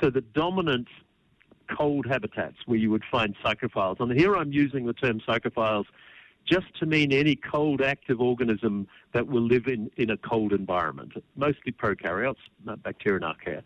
So 0.00 0.10
the 0.10 0.20
dominant 0.20 0.88
cold 1.76 2.06
habitats 2.06 2.56
where 2.66 2.78
you 2.78 2.90
would 2.90 3.04
find 3.10 3.34
psychrophiles, 3.44 4.00
and 4.00 4.12
here 4.12 4.36
I'm 4.36 4.52
using 4.52 4.86
the 4.86 4.92
term 4.92 5.20
psychrophiles 5.26 5.84
just 6.46 6.66
to 6.78 6.86
mean 6.86 7.12
any 7.12 7.36
cold 7.36 7.82
active 7.82 8.20
organism 8.20 8.88
that 9.12 9.26
will 9.26 9.42
live 9.42 9.66
in, 9.66 9.90
in 9.96 10.10
a 10.10 10.16
cold 10.16 10.52
environment, 10.52 11.12
mostly 11.36 11.72
prokaryotes, 11.72 12.36
bacteria 12.82 13.20
and 13.22 13.36
archaea. 13.36 13.62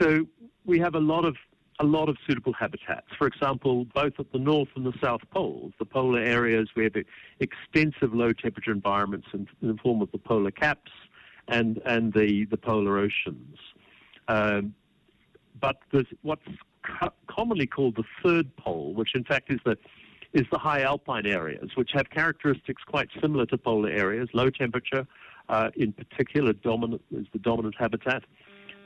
So 0.00 0.26
we 0.64 0.78
have 0.78 0.94
a 0.94 1.00
lot 1.00 1.24
of 1.24 1.36
a 1.80 1.84
lot 1.84 2.08
of 2.08 2.16
suitable 2.26 2.52
habitats. 2.52 3.06
For 3.18 3.26
example, 3.26 3.86
both 3.94 4.12
at 4.18 4.30
the 4.30 4.38
north 4.38 4.68
and 4.76 4.86
the 4.86 4.92
south 5.02 5.22
poles, 5.32 5.72
the 5.78 5.84
polar 5.84 6.20
areas, 6.20 6.68
we 6.76 6.84
have 6.84 6.94
extensive 7.40 8.14
low 8.14 8.32
temperature 8.32 8.70
environments 8.70 9.26
in, 9.32 9.48
in 9.62 9.68
the 9.68 9.76
form 9.82 10.00
of 10.00 10.12
the 10.12 10.18
polar 10.18 10.52
caps 10.52 10.92
and, 11.48 11.80
and 11.84 12.12
the, 12.12 12.46
the 12.50 12.56
polar 12.56 12.98
oceans. 12.98 13.58
Um, 14.28 14.74
but 15.60 15.76
there's 15.92 16.06
what's 16.22 16.42
co- 16.82 17.12
commonly 17.28 17.66
called 17.66 17.96
the 17.96 18.04
third 18.22 18.54
pole, 18.56 18.92
which 18.94 19.14
in 19.14 19.24
fact 19.24 19.50
is 19.50 19.60
the 19.64 19.76
is 20.32 20.46
the 20.50 20.58
high 20.58 20.80
alpine 20.80 21.26
areas, 21.26 21.70
which 21.74 21.90
have 21.92 22.08
characteristics 22.08 22.82
quite 22.86 23.08
similar 23.20 23.44
to 23.44 23.58
polar 23.58 23.90
areas. 23.90 24.30
Low 24.32 24.48
temperature, 24.48 25.06
uh, 25.50 25.70
in 25.76 25.92
particular, 25.92 26.54
dominant 26.54 27.02
is 27.10 27.26
the 27.32 27.38
dominant 27.38 27.74
habitat, 27.78 28.24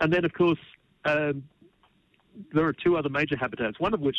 and 0.00 0.12
then 0.12 0.24
of 0.24 0.32
course 0.32 0.58
um, 1.04 1.44
there 2.52 2.64
are 2.64 2.72
two 2.72 2.96
other 2.96 3.08
major 3.08 3.36
habitats. 3.36 3.78
One 3.80 3.94
of 3.94 4.00
which 4.00 4.18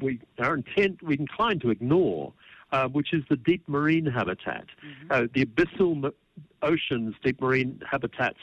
we 0.00 0.20
are 0.38 0.54
intent 0.54 1.02
we 1.02 1.18
inclined 1.18 1.60
to 1.62 1.70
ignore, 1.70 2.32
uh, 2.72 2.88
which 2.88 3.12
is 3.12 3.22
the 3.30 3.36
deep 3.36 3.66
marine 3.68 4.06
habitat, 4.06 4.66
mm-hmm. 4.84 5.12
uh, 5.12 5.26
the 5.32 5.46
abyssal 5.46 6.12
oceans, 6.66 7.14
deep 7.22 7.40
marine 7.40 7.80
habitats 7.90 8.38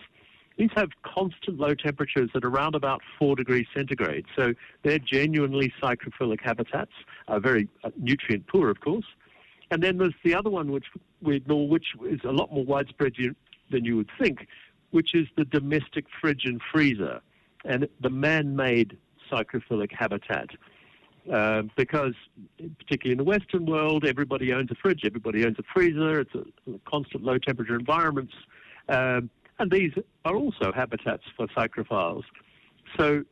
these 0.58 0.70
have 0.76 0.90
constant 1.02 1.58
low 1.60 1.74
temperatures 1.74 2.30
at 2.36 2.46
around 2.46 2.76
about 2.76 3.02
4 3.18 3.36
degrees 3.36 3.66
centigrade. 3.74 4.26
So 4.36 4.54
they're 4.84 5.00
genuinely 5.00 5.74
psychrophilic 5.82 6.42
habitats, 6.42 6.92
uh, 7.28 7.40
very 7.40 7.68
nutrient 7.98 8.46
poor, 8.48 8.70
of 8.70 8.80
course. 8.80 9.06
And 9.72 9.82
then 9.82 9.98
there's 9.98 10.14
the 10.24 10.36
other 10.36 10.52
one, 10.52 10.72
which 10.72 10.86
we 11.22 11.38
ignore, 11.38 11.68
which 11.68 11.88
is 12.08 12.20
a 12.24 12.32
lot 12.32 12.54
more 12.54 12.64
widespread 12.64 13.14
than 13.72 13.84
you 13.84 13.98
would 13.98 14.12
think, 14.22 14.48
which 14.92 15.16
is 15.16 15.28
the 15.36 15.46
domestic 15.46 16.06
fridge 16.22 16.46
and 16.46 16.62
freezer 16.72 17.22
and 17.66 17.88
the 18.02 18.10
man 18.10 18.56
made 18.56 18.98
psychrophilic 19.32 19.92
habitat. 19.92 20.50
Uh, 21.32 21.64
because, 21.78 22.14
particularly 22.80 23.14
in 23.14 23.18
the 23.18 23.24
Western 23.24 23.66
world, 23.66 24.04
everybody 24.06 24.52
owns 24.52 24.70
a 24.72 24.76
fridge, 24.76 25.02
everybody 25.06 25.46
owns 25.46 25.58
a 25.58 25.64
freezer, 25.74 26.20
it's 26.20 26.36
a, 26.36 26.44
a 26.70 26.80
constant 26.86 27.24
low 27.24 27.38
temperature 27.38 27.76
environments. 27.76 28.34
Um, 28.90 29.30
and 29.60 29.72
these 29.72 29.94
are 30.26 30.36
also 30.36 30.74
habitats 30.74 31.24
for 31.38 31.48
psychrophiles. 31.48 32.24
So 32.98 33.24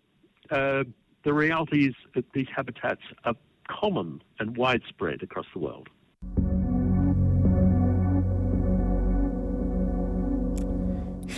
uh, 0.50 0.84
the 1.24 1.34
reality 1.34 1.88
is 1.88 1.96
that 2.16 2.26
these 2.34 2.48
habitats 2.56 3.02
are 3.26 3.36
common 3.68 4.22
and 4.40 4.56
widespread 4.56 5.22
across 5.24 5.48
the 5.54 5.60
world. 5.60 5.90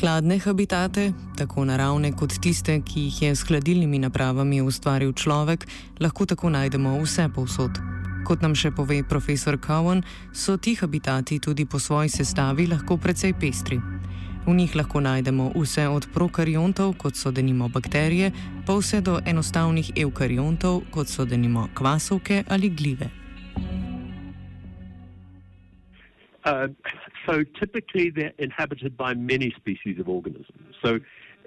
Hladne 0.04 0.36
habitate, 0.40 1.14
tako 1.38 1.64
naravne 1.66 2.10
kot 2.12 2.34
tiste, 2.44 2.74
ki 2.84 3.06
jih 3.06 3.22
je 3.22 3.36
s 3.36 3.46
hladilnimi 3.48 4.02
napravami 4.04 4.60
ustvaril 4.62 5.14
človek, 5.16 5.64
lahko 6.04 6.26
tako 6.28 6.50
najdemo 6.52 6.98
vse 7.00 7.30
povsod. 7.32 7.80
Kot 8.28 8.44
nam 8.44 8.52
še 8.52 8.74
pove 8.76 9.00
profesor 9.08 9.56
Cowan, 9.64 10.04
so 10.34 10.58
ti 10.58 10.76
habitati 10.76 11.40
tudi 11.40 11.64
po 11.64 11.80
svoji 11.80 12.12
sestavi 12.12 12.68
lahko 12.68 13.00
precej 13.00 13.32
pestri. 13.40 13.80
V 14.44 14.52
njih 14.52 14.76
lahko 14.76 15.00
najdemo 15.00 15.54
vse 15.56 15.88
od 15.88 16.12
prokariontov, 16.12 16.98
kot 17.00 17.16
so 17.16 17.32
denimo 17.32 17.72
bakterije, 17.72 18.36
pa 18.68 18.76
vse 18.76 19.00
do 19.00 19.22
enostavnih 19.24 19.96
eukariontov, 19.96 20.84
kot 20.92 21.08
so 21.08 21.24
denimo 21.24 21.70
kvasovke 21.80 22.44
ali 22.50 22.76
glive. 22.76 23.23
Uh, 26.46 26.68
so 27.26 27.44
typically 27.60 28.10
they're 28.10 28.34
inhabited 28.38 28.98
by 28.98 29.14
many 29.14 29.52
species 29.56 30.00
of 30.00 30.10
organisms. 30.10 30.76
So 30.84 31.00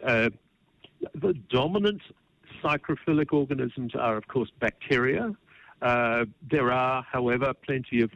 uh, 0.04 0.30
the 1.14 1.34
dominant 1.50 2.00
psychrophilic 2.62 3.32
organisms 3.32 3.94
are, 3.94 4.16
of 4.16 4.28
course, 4.28 4.50
bacteria. 4.60 5.34
Uh, 5.82 6.24
there 6.50 6.72
are, 6.72 7.02
however, 7.02 7.52
plenty 7.52 8.00
of, 8.00 8.10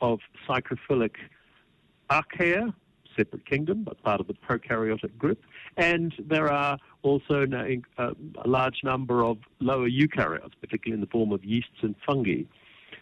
of 0.00 0.20
psychrophilic 0.48 1.16
archaea, 2.10 2.72
separate 3.16 3.46
kingdom, 3.46 3.84
but 3.84 4.00
part 4.02 4.20
of 4.20 4.26
the 4.26 4.34
prokaryotic 4.34 5.16
group. 5.18 5.42
And 5.76 6.14
there 6.18 6.50
are 6.52 6.78
also 7.02 7.46
uh, 7.98 8.10
a 8.44 8.48
large 8.48 8.80
number 8.84 9.24
of 9.24 9.38
lower 9.60 9.88
eukaryotes, 9.88 10.52
particularly 10.60 10.94
in 10.94 11.00
the 11.00 11.10
form 11.10 11.32
of 11.32 11.44
yeasts 11.44 11.82
and 11.82 11.94
fungi. 12.06 12.42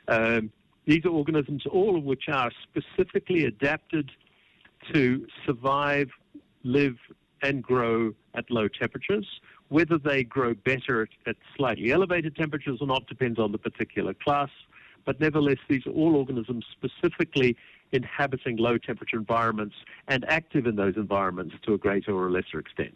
Um, 0.08 0.50
these 0.86 1.04
are 1.04 1.10
organisms, 1.10 1.64
all 1.70 1.96
of 1.96 2.04
which 2.04 2.24
are 2.28 2.50
specifically 2.62 3.44
adapted 3.44 4.10
to 4.92 5.26
survive, 5.46 6.08
live, 6.64 6.96
and 7.42 7.62
grow 7.62 8.12
at 8.34 8.50
low 8.50 8.68
temperatures. 8.68 9.26
Whether 9.68 9.98
they 9.98 10.24
grow 10.24 10.54
better 10.54 11.08
at, 11.26 11.36
slightly 11.56 11.92
elevated 11.92 12.36
temperatures 12.36 12.78
or 12.80 12.86
not 12.86 13.06
depends 13.06 13.38
on 13.38 13.52
the 13.52 13.58
particular 13.58 14.14
class. 14.14 14.50
But 15.04 15.20
nevertheless, 15.20 15.58
these 15.68 15.86
are 15.86 15.90
all 15.90 16.14
organisms 16.14 16.64
specifically 16.70 17.56
inhabiting 17.90 18.56
low 18.56 18.78
temperature 18.78 19.16
environments 19.16 19.74
and 20.08 20.24
active 20.28 20.66
in 20.66 20.76
those 20.76 20.96
environments 20.96 21.54
to 21.66 21.74
a 21.74 21.78
greater 21.78 22.12
or 22.12 22.28
a 22.28 22.30
lesser 22.30 22.58
extent. 22.58 22.94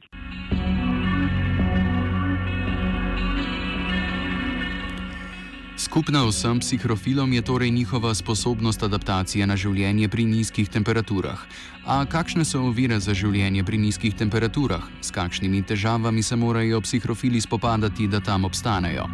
Skupna 5.76 6.24
vsem 6.24 6.56
psihrofilom 6.60 7.32
je 7.32 7.42
torej 7.42 7.70
njihova 7.70 8.14
sposobnost 8.14 8.82
adaptacije 8.82 9.46
na 9.46 9.56
življenje 9.60 10.08
pri 10.08 10.24
nizkih 10.24 10.68
temperaturah. 10.72 11.36
A 11.84 12.00
kakšne 12.08 12.46
so 12.48 12.62
ovire 12.64 12.96
za 12.96 13.12
življenje 13.12 13.60
pri 13.60 13.76
nizkih 13.76 14.14
temperaturah? 14.16 14.80
S 15.04 15.12
kakšnimi 15.12 15.60
težavami 15.68 16.22
se 16.24 16.36
morajo 16.36 16.80
psihrofili 16.80 17.40
spopadati, 17.44 18.08
da 18.08 18.20
tam 18.24 18.48
obstanejo? 18.48 19.04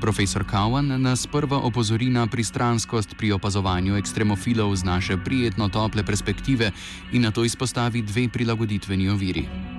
Profesor 0.00 0.46
Cowan 0.46 0.94
nas 1.02 1.26
prva 1.26 1.58
opozori 1.58 2.06
na 2.06 2.26
pristranskost 2.30 3.18
pri 3.18 3.32
opazovanju 3.34 3.98
ekstremofilov 3.98 4.76
z 4.76 4.86
naše 4.86 5.16
prijetno 5.18 5.68
tople 5.68 6.06
perspektive 6.06 6.70
in 7.12 7.26
na 7.26 7.34
to 7.34 7.44
izpostavi 7.44 8.02
dve 8.06 8.28
prilagoditveni 8.28 9.10
oviri. 9.10 9.75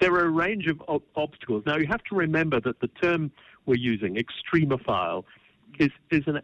There 0.00 0.12
are 0.14 0.24
a 0.24 0.30
range 0.30 0.66
of 0.66 0.80
obstacles. 1.14 1.64
Now, 1.66 1.76
you 1.76 1.86
have 1.86 2.02
to 2.04 2.14
remember 2.14 2.60
that 2.60 2.80
the 2.80 2.88
term 2.88 3.30
we're 3.66 3.74
using, 3.74 4.16
extremophile, 4.16 5.24
is, 5.78 5.90
is 6.10 6.22
an, 6.26 6.40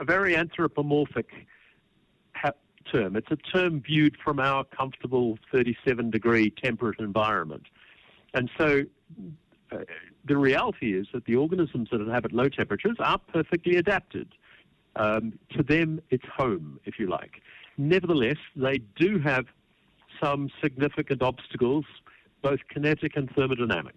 a 0.00 0.04
very 0.04 0.36
anthropomorphic 0.36 1.28
ha- 2.34 2.52
term. 2.90 3.16
It's 3.16 3.30
a 3.30 3.36
term 3.36 3.80
viewed 3.80 4.16
from 4.22 4.40
our 4.40 4.64
comfortable 4.64 5.38
37 5.52 6.10
degree 6.10 6.50
temperate 6.50 6.98
environment. 6.98 7.66
And 8.34 8.50
so 8.58 8.82
uh, 9.70 9.78
the 10.24 10.36
reality 10.36 10.98
is 10.98 11.06
that 11.12 11.24
the 11.24 11.36
organisms 11.36 11.88
that 11.92 12.00
inhabit 12.00 12.32
low 12.32 12.48
temperatures 12.48 12.96
are 12.98 13.18
perfectly 13.18 13.76
adapted. 13.76 14.28
Um, 14.96 15.38
to 15.56 15.62
them, 15.62 16.00
it's 16.10 16.26
home, 16.36 16.78
if 16.84 16.98
you 16.98 17.08
like. 17.08 17.42
Nevertheless, 17.78 18.36
they 18.54 18.78
do 18.96 19.18
have 19.20 19.46
some 20.22 20.50
significant 20.62 21.22
obstacles, 21.22 21.84
both 22.42 22.60
kinetic 22.68 23.16
and 23.16 23.28
thermodynamic. 23.34 23.96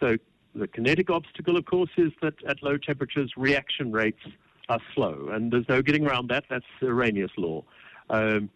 So 0.00 0.16
the 0.54 0.66
kinetic 0.66 1.10
obstacle, 1.10 1.56
of 1.56 1.64
course, 1.64 1.90
is 1.96 2.12
that 2.22 2.34
at 2.46 2.62
low 2.62 2.76
temperatures, 2.76 3.32
reaction 3.36 3.92
rates 3.92 4.20
are 4.68 4.80
slow, 4.94 5.28
and 5.30 5.52
there's 5.52 5.68
no 5.68 5.82
getting 5.82 6.06
around 6.06 6.28
that. 6.30 6.44
That's 6.50 6.64
Arrhenius 6.82 7.30
law. 7.36 7.64
Um, 8.10 8.50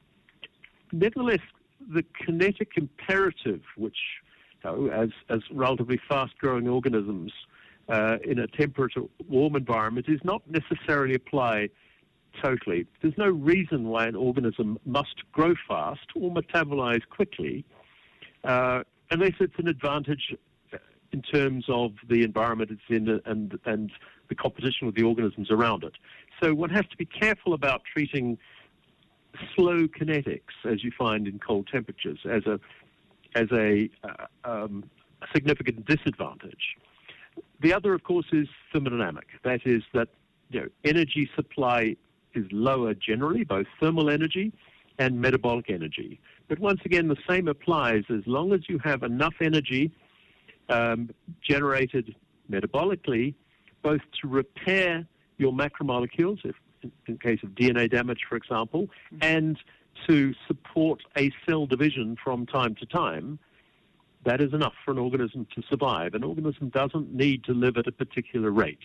nevertheless, 0.92 1.40
the 1.92 2.04
kinetic 2.24 2.72
imperative, 2.76 3.62
which 3.76 3.96
you 4.64 4.70
know, 4.70 4.86
as, 4.88 5.10
as 5.28 5.40
relatively 5.50 6.00
fast-growing 6.08 6.68
organisms 6.68 7.32
uh, 7.88 8.18
in 8.24 8.38
a 8.38 8.46
temperate, 8.46 8.92
warm 9.28 9.56
environment, 9.56 10.06
is 10.08 10.20
not 10.22 10.42
necessarily 10.48 11.14
applied 11.14 11.70
totally. 12.42 12.86
There's 13.00 13.18
no 13.18 13.28
reason 13.28 13.88
why 13.88 14.06
an 14.06 14.16
organism 14.16 14.78
must 14.86 15.22
grow 15.32 15.54
fast 15.68 16.06
or 16.14 16.30
metabolize 16.30 17.02
quickly 17.08 17.64
uh, 18.44 18.82
unless 19.12 19.34
it's 19.40 19.58
an 19.58 19.68
advantage 19.68 20.34
in 21.12 21.22
terms 21.22 21.66
of 21.68 21.92
the 22.08 22.22
environment 22.22 22.70
it's 22.70 22.80
in 22.88 23.20
and, 23.26 23.58
and 23.66 23.92
the 24.28 24.34
competition 24.34 24.86
with 24.86 24.96
the 24.96 25.02
organisms 25.02 25.50
around 25.50 25.84
it. 25.84 25.92
So 26.42 26.54
one 26.54 26.70
has 26.70 26.86
to 26.90 26.96
be 26.96 27.04
careful 27.04 27.52
about 27.52 27.82
treating 27.84 28.38
slow 29.54 29.86
kinetics, 29.86 30.54
as 30.64 30.82
you 30.82 30.90
find 30.96 31.28
in 31.28 31.38
cold 31.38 31.68
temperatures, 31.70 32.18
as 32.28 32.46
a 32.46 32.58
as 33.34 33.46
a, 33.50 33.88
uh, 34.04 34.26
um, 34.44 34.84
significant 35.34 35.86
disadvantage. 35.86 36.76
The 37.60 37.72
other, 37.72 37.94
of 37.94 38.02
course, 38.02 38.26
is 38.30 38.46
thermodynamic. 38.74 39.24
That 39.42 39.60
is 39.64 39.82
that 39.94 40.08
you 40.50 40.60
know, 40.60 40.66
energy 40.84 41.30
supply 41.34 41.96
is 42.34 42.44
lower 42.50 42.92
generally, 42.92 43.44
both 43.44 43.66
thermal 43.80 44.10
energy 44.10 44.52
and 44.98 45.20
metabolic 45.20 45.70
energy. 45.70 46.20
But 46.52 46.58
once 46.58 46.82
again, 46.84 47.08
the 47.08 47.16
same 47.26 47.48
applies 47.48 48.04
as 48.10 48.26
long 48.26 48.52
as 48.52 48.60
you 48.68 48.78
have 48.84 49.04
enough 49.04 49.32
energy 49.40 49.90
um, 50.68 51.08
generated 51.42 52.14
metabolically, 52.50 53.32
both 53.82 54.02
to 54.20 54.28
repair 54.28 55.06
your 55.38 55.54
macromolecules, 55.54 56.44
if 56.44 56.54
in 57.06 57.16
case 57.16 57.38
of 57.42 57.52
DNA 57.52 57.90
damage, 57.90 58.26
for 58.28 58.36
example, 58.36 58.82
mm-hmm. 58.82 59.16
and 59.22 59.58
to 60.06 60.34
support 60.46 61.00
a 61.16 61.32
cell 61.48 61.64
division 61.64 62.18
from 62.22 62.44
time 62.44 62.74
to 62.74 62.84
time, 62.84 63.38
that 64.26 64.42
is 64.42 64.52
enough 64.52 64.74
for 64.84 64.90
an 64.90 64.98
organism 64.98 65.46
to 65.54 65.62
survive. 65.70 66.12
An 66.12 66.22
organism 66.22 66.68
doesn't 66.68 67.14
need 67.14 67.44
to 67.44 67.54
live 67.54 67.78
at 67.78 67.86
a 67.86 67.92
particular 67.92 68.50
rate. 68.50 68.84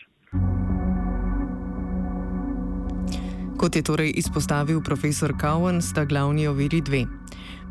Kot 3.58 3.76
je 3.76 3.82
torej 3.84 4.14
izpostavil 4.16 4.80
profesor 4.86 5.34
Cowan, 5.42 5.82
sta 5.82 6.06
glavni 6.06 6.48
oviri 6.48 6.82
dve. 6.82 7.04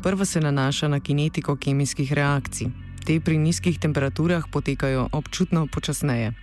Prva 0.03 0.25
se 0.25 0.41
nanaša 0.41 0.87
na 0.87 0.99
kinetiko 0.99 1.55
kemijskih 1.55 2.13
reakcij. 2.13 2.67
Te 3.05 3.19
pri 3.19 3.37
nizkih 3.37 3.79
temperaturah 3.79 4.43
potekajo 4.51 5.09
občutno 5.11 5.67
počasneje. 5.67 6.33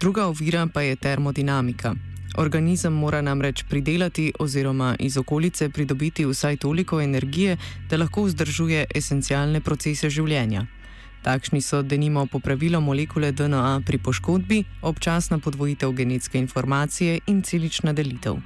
Druga 0.00 0.26
ovira 0.26 0.66
pa 0.74 0.82
je 0.82 0.96
termodinamika. 0.96 1.94
Organizem 2.36 2.92
mora 2.92 3.20
namreč 3.22 3.64
pridelati 3.68 4.32
oziroma 4.38 4.96
iz 4.98 5.16
okolice 5.16 5.68
pridobiti 5.68 6.26
vsaj 6.26 6.56
toliko 6.56 7.00
energije, 7.00 7.56
da 7.90 7.96
lahko 7.96 8.22
vzdržuje 8.22 8.84
esencialne 8.94 9.60
procese 9.60 10.10
življenja. 10.10 10.66
Takšni 11.22 11.60
so 11.60 11.82
denimo 11.82 12.26
popravilo 12.26 12.80
molekule 12.80 13.32
DNA 13.32 13.80
pri 13.86 13.98
poškodbi, 13.98 14.64
občasna 14.82 15.38
podvojitev 15.38 15.92
genetske 15.92 16.38
informacije 16.38 17.20
in 17.26 17.42
celična 17.42 17.92
delitev. 17.92 18.36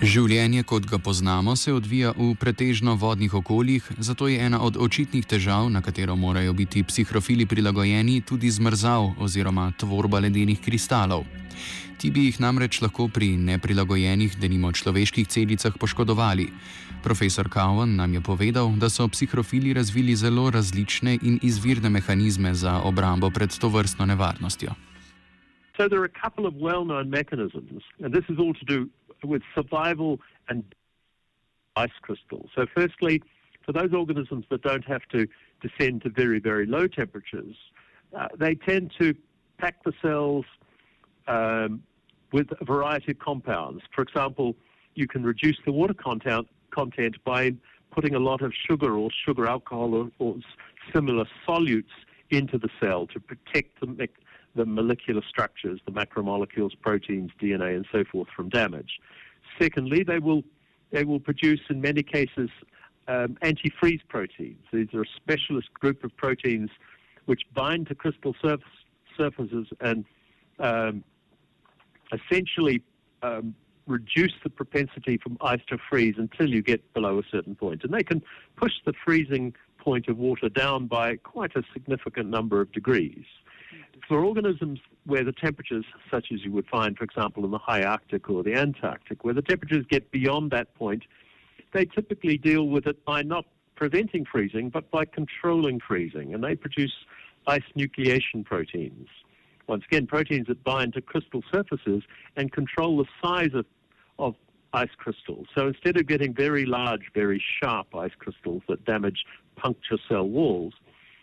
Življenje, 0.00 0.62
kot 0.64 0.86
ga 0.88 0.96
poznamo, 0.96 1.52
se 1.60 1.74
odvija 1.76 2.14
v 2.16 2.30
pretežno 2.40 2.94
vodnih 2.96 3.34
okoljih, 3.36 3.84
zato 4.00 4.30
je 4.32 4.38
ena 4.40 4.62
od 4.64 4.78
očitnih 4.80 5.26
težav, 5.28 5.68
na 5.68 5.82
katero 5.84 6.14
morajo 6.16 6.54
biti 6.56 6.80
psihrofili 6.80 7.44
prilagojeni, 7.44 8.22
tudi 8.24 8.48
zmrzav 8.48 9.20
oziroma 9.20 9.66
tvorba 9.76 10.22
ledenih 10.24 10.56
kristalov. 10.64 11.26
Ti 12.00 12.08
bi 12.08 12.24
jih 12.30 12.40
namreč 12.40 12.80
lahko 12.80 13.10
pri 13.12 13.34
neprilagojenih, 13.36 14.38
denimo 14.40 14.72
človeških 14.72 15.28
celicah, 15.28 15.76
poškodovali. 15.76 16.48
Profesor 17.04 17.52
Cowan 17.52 17.92
nam 18.00 18.16
je 18.16 18.24
povedal, 18.24 18.72
da 18.80 18.88
so 18.88 19.04
psihrofili 19.04 19.76
razvili 19.76 20.16
zelo 20.16 20.48
različne 20.48 21.18
in 21.20 21.36
izvirne 21.42 21.92
mehanizme 21.92 22.54
za 22.54 22.80
obrambo 22.88 23.28
pred 23.28 23.52
to 23.52 23.68
vrstno 23.68 24.08
nevarnostjo. 24.08 24.72
So 25.76 25.88
there 25.88 26.00
are 26.00 26.08
a 26.08 26.20
couple 26.24 26.48
of 26.48 26.54
well-known 26.54 27.08
mechanisms, 27.08 27.84
and 28.00 28.12
this 28.12 28.24
is 28.32 28.40
all 28.40 28.52
to 28.56 28.64
do 28.64 28.88
with 29.24 29.42
survival 29.54 30.18
and 30.48 30.64
ice 31.76 31.90
crystals. 32.02 32.50
So, 32.54 32.66
firstly, 32.74 33.22
for 33.64 33.72
those 33.72 33.92
organisms 33.92 34.44
that 34.50 34.62
don't 34.62 34.84
have 34.84 35.02
to 35.12 35.26
descend 35.62 36.02
to 36.02 36.10
very, 36.10 36.40
very 36.40 36.66
low 36.66 36.86
temperatures, 36.86 37.56
uh, 38.18 38.28
they 38.38 38.54
tend 38.54 38.92
to 38.98 39.14
pack 39.58 39.82
the 39.84 39.92
cells 40.02 40.44
um, 41.28 41.82
with 42.32 42.48
a 42.60 42.64
variety 42.64 43.12
of 43.12 43.18
compounds. 43.18 43.82
For 43.94 44.02
example, 44.02 44.56
you 44.94 45.06
can 45.06 45.22
reduce 45.22 45.58
the 45.64 45.72
water 45.72 45.94
content, 45.94 46.48
content 46.70 47.16
by 47.24 47.54
putting 47.90 48.14
a 48.14 48.18
lot 48.18 48.42
of 48.42 48.52
sugar 48.68 48.96
or 48.96 49.10
sugar 49.26 49.46
alcohol 49.46 49.94
or, 49.94 50.10
or 50.18 50.36
similar 50.92 51.24
solutes 51.46 51.84
into 52.30 52.58
the 52.58 52.68
cell 52.80 53.06
to 53.08 53.20
protect 53.20 53.80
the, 53.80 54.08
the 54.54 54.66
molecular 54.66 55.22
structures, 55.28 55.80
the 55.86 55.92
macromolecules, 55.92 56.72
proteins, 56.80 57.30
DNA, 57.40 57.76
and 57.76 57.86
so 57.92 58.04
forth 58.04 58.28
from 58.34 58.48
damage. 58.48 58.98
Secondly, 59.58 60.02
they 60.02 60.18
will 60.18 60.42
they 60.90 61.04
will 61.04 61.20
produce 61.20 61.60
in 61.70 61.80
many 61.80 62.02
cases 62.02 62.50
um, 63.06 63.36
antifreeze 63.42 64.00
proteins. 64.08 64.64
These 64.72 64.88
are 64.92 65.02
a 65.02 65.06
specialist 65.16 65.72
group 65.74 66.02
of 66.02 66.16
proteins 66.16 66.70
which 67.26 67.42
bind 67.54 67.86
to 67.88 67.94
crystal 67.94 68.34
surface, 68.42 68.66
surfaces 69.16 69.68
and 69.80 70.04
um, 70.58 71.04
essentially 72.12 72.82
um, 73.22 73.54
reduce 73.86 74.32
the 74.42 74.50
propensity 74.50 75.16
from 75.16 75.36
ice 75.40 75.60
to 75.68 75.78
freeze 75.88 76.14
until 76.18 76.48
you 76.48 76.62
get 76.62 76.92
below 76.94 77.18
a 77.18 77.22
certain 77.30 77.54
point. 77.54 77.84
And 77.84 77.92
they 77.92 78.02
can 78.02 78.22
push 78.56 78.72
the 78.84 78.92
freezing 79.04 79.54
point 79.78 80.08
of 80.08 80.18
water 80.18 80.48
down 80.48 80.86
by 80.86 81.16
quite 81.16 81.56
a 81.56 81.62
significant 81.72 82.28
number 82.28 82.60
of 82.60 82.70
degrees. 82.72 83.24
For 84.08 84.24
organisms 84.24 84.80
where 85.06 85.24
the 85.24 85.32
temperatures, 85.32 85.84
such 86.10 86.32
as 86.32 86.44
you 86.44 86.52
would 86.52 86.66
find, 86.66 86.96
for 86.96 87.04
example, 87.04 87.44
in 87.44 87.50
the 87.50 87.58
high 87.58 87.82
Arctic 87.82 88.28
or 88.28 88.42
the 88.42 88.54
Antarctic, 88.54 89.24
where 89.24 89.34
the 89.34 89.42
temperatures 89.42 89.84
get 89.88 90.10
beyond 90.10 90.50
that 90.50 90.74
point, 90.74 91.04
they 91.72 91.84
typically 91.84 92.36
deal 92.36 92.68
with 92.68 92.86
it 92.86 93.04
by 93.04 93.22
not 93.22 93.46
preventing 93.76 94.24
freezing, 94.24 94.68
but 94.68 94.90
by 94.90 95.04
controlling 95.04 95.80
freezing. 95.80 96.34
And 96.34 96.42
they 96.42 96.54
produce 96.54 96.92
ice 97.46 97.62
nucleation 97.76 98.44
proteins. 98.44 99.08
Once 99.66 99.84
again, 99.90 100.06
proteins 100.06 100.48
that 100.48 100.62
bind 100.64 100.94
to 100.94 101.00
crystal 101.00 101.42
surfaces 101.52 102.02
and 102.36 102.50
control 102.50 102.98
the 102.98 103.04
size 103.22 103.54
of, 103.54 103.64
of 104.18 104.34
ice 104.72 104.90
crystals. 104.98 105.46
So 105.54 105.68
instead 105.68 105.96
of 105.96 106.06
getting 106.06 106.34
very 106.34 106.66
large, 106.66 107.02
very 107.14 107.42
sharp 107.62 107.94
ice 107.94 108.10
crystals 108.18 108.62
that 108.68 108.84
damage 108.84 109.24
puncture 109.56 109.98
cell 110.08 110.28
walls, 110.28 110.74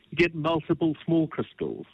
you 0.10 0.17
get 0.17 0.33
multiple 0.33 0.95
small 1.05 1.27
crystals 1.27 1.86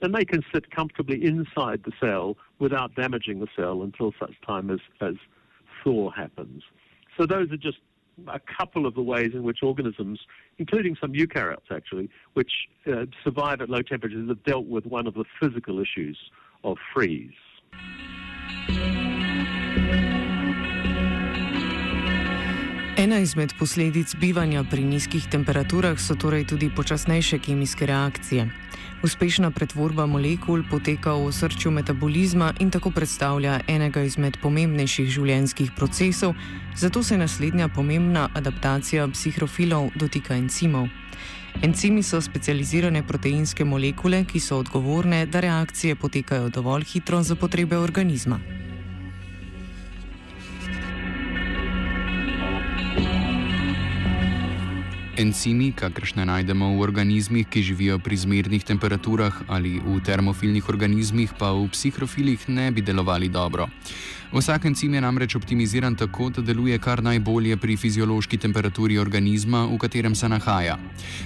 and 0.00 0.14
they 0.14 0.24
can 0.24 0.42
sit 0.52 0.70
comfortably 0.70 1.24
inside 1.24 1.82
the 1.84 1.92
cell 2.00 2.36
without 2.58 2.94
damaging 2.94 3.40
the 3.40 3.48
cell 3.56 3.82
until 3.82 4.12
such 4.18 4.34
time 4.46 4.70
as, 4.70 4.80
as 5.00 5.14
thaw 5.82 6.10
happens. 6.10 6.62
So 7.18 7.26
those 7.26 7.50
are 7.52 7.56
just 7.56 7.78
a 8.28 8.40
couple 8.40 8.86
of 8.86 8.94
the 8.94 9.02
ways 9.02 9.32
in 9.34 9.42
which 9.42 9.58
organisms, 9.62 10.20
including 10.58 10.96
some 11.00 11.12
eukaryotes 11.12 11.70
actually, 11.70 12.08
which 12.34 12.50
uh, 12.86 13.06
survive 13.24 13.60
at 13.60 13.70
low 13.70 13.82
temperatures, 13.82 14.28
have 14.28 14.42
dealt 14.44 14.66
with 14.66 14.86
one 14.86 15.06
of 15.06 15.14
the 15.14 15.24
physical 15.40 15.80
issues 15.80 16.18
of 16.64 16.76
freeze. 16.94 17.32
Ena 23.10 23.18
izmed 23.18 23.50
posledic 23.58 24.14
bivanja 24.14 24.60
pri 24.70 24.84
nizkih 24.86 25.24
temperaturah 25.26 25.98
so 25.98 26.14
torej 26.14 26.44
tudi 26.46 26.68
počasnejše 26.70 27.38
kemijske 27.42 27.86
reakcije. 27.86 28.44
Uspešna 29.02 29.50
pretvorba 29.50 30.06
molekul 30.06 30.62
poteka 30.70 31.16
v 31.18 31.32
srčju 31.32 31.72
metabolizma 31.74 32.52
in 32.60 32.70
tako 32.70 32.90
predstavlja 32.94 33.56
enega 33.66 34.04
izmed 34.06 34.38
pomembnejših 34.42 35.10
življenjskih 35.10 35.74
procesov, 35.76 36.38
zato 36.76 37.02
se 37.02 37.18
naslednja 37.18 37.68
pomembna 37.68 38.28
adaptacija 38.34 39.08
psihrofilov 39.08 39.90
dotika 39.96 40.38
encimov. 40.38 40.86
Encimi 41.66 42.06
so 42.06 42.22
specializirane 42.22 43.02
proteinske 43.02 43.64
molekule, 43.64 44.22
ki 44.24 44.38
so 44.38 44.62
odgovorne, 44.62 45.26
da 45.26 45.40
reakcije 45.40 45.98
potekajo 45.98 46.48
dovolj 46.48 46.86
hitro 46.94 47.22
za 47.22 47.34
potrebe 47.34 47.78
organizma. 47.78 48.38
Encimi, 55.20 55.72
kakršne 55.76 56.24
najdemo 56.24 56.70
v 56.76 56.80
organizmih, 56.80 57.44
ki 57.44 57.60
živijo 57.60 57.98
pri 58.00 58.16
zmernih 58.16 58.64
temperaturah 58.64 59.42
ali 59.52 59.76
v 59.76 60.00
termofilnih 60.00 60.64
organizmih, 60.64 61.36
pa 61.36 61.52
v 61.52 61.68
psihrofilih 61.68 62.48
ne 62.48 62.70
bi 62.72 62.80
delovali 62.80 63.28
dobro. 63.28 63.68
Vsak 64.32 64.64
encim 64.64 64.94
je 64.94 65.00
namreč 65.00 65.36
optimiziran 65.36 65.92
tako, 65.94 66.30
da 66.30 66.40
deluje 66.40 66.78
kar 66.78 67.02
najbolje 67.02 67.56
pri 67.60 67.76
fiziološki 67.76 68.38
temperaturi 68.40 68.96
organizma, 68.98 69.66
v 69.68 69.76
katerem 69.76 70.14
se 70.14 70.28
nahaja. 70.28 70.78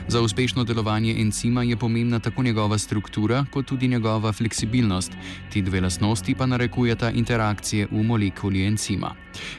Za 0.08 0.20
uspešno 0.20 0.64
delovanje 0.64 1.14
encima 1.20 1.62
je 1.62 1.76
pomembna 1.76 2.18
tako 2.18 2.42
njegova 2.42 2.78
struktura, 2.78 3.44
kot 3.50 3.66
tudi 3.66 3.88
njegova 3.88 4.32
fleksibilnost. 4.32 5.12
Ti 5.52 5.62
dve 5.62 5.80
lasnosti 5.80 6.34
pa 6.34 6.46
narekujeta 6.46 7.10
interakcije 7.10 7.86
v 7.92 8.02
molekuli 8.02 8.66
encima. 8.66 9.14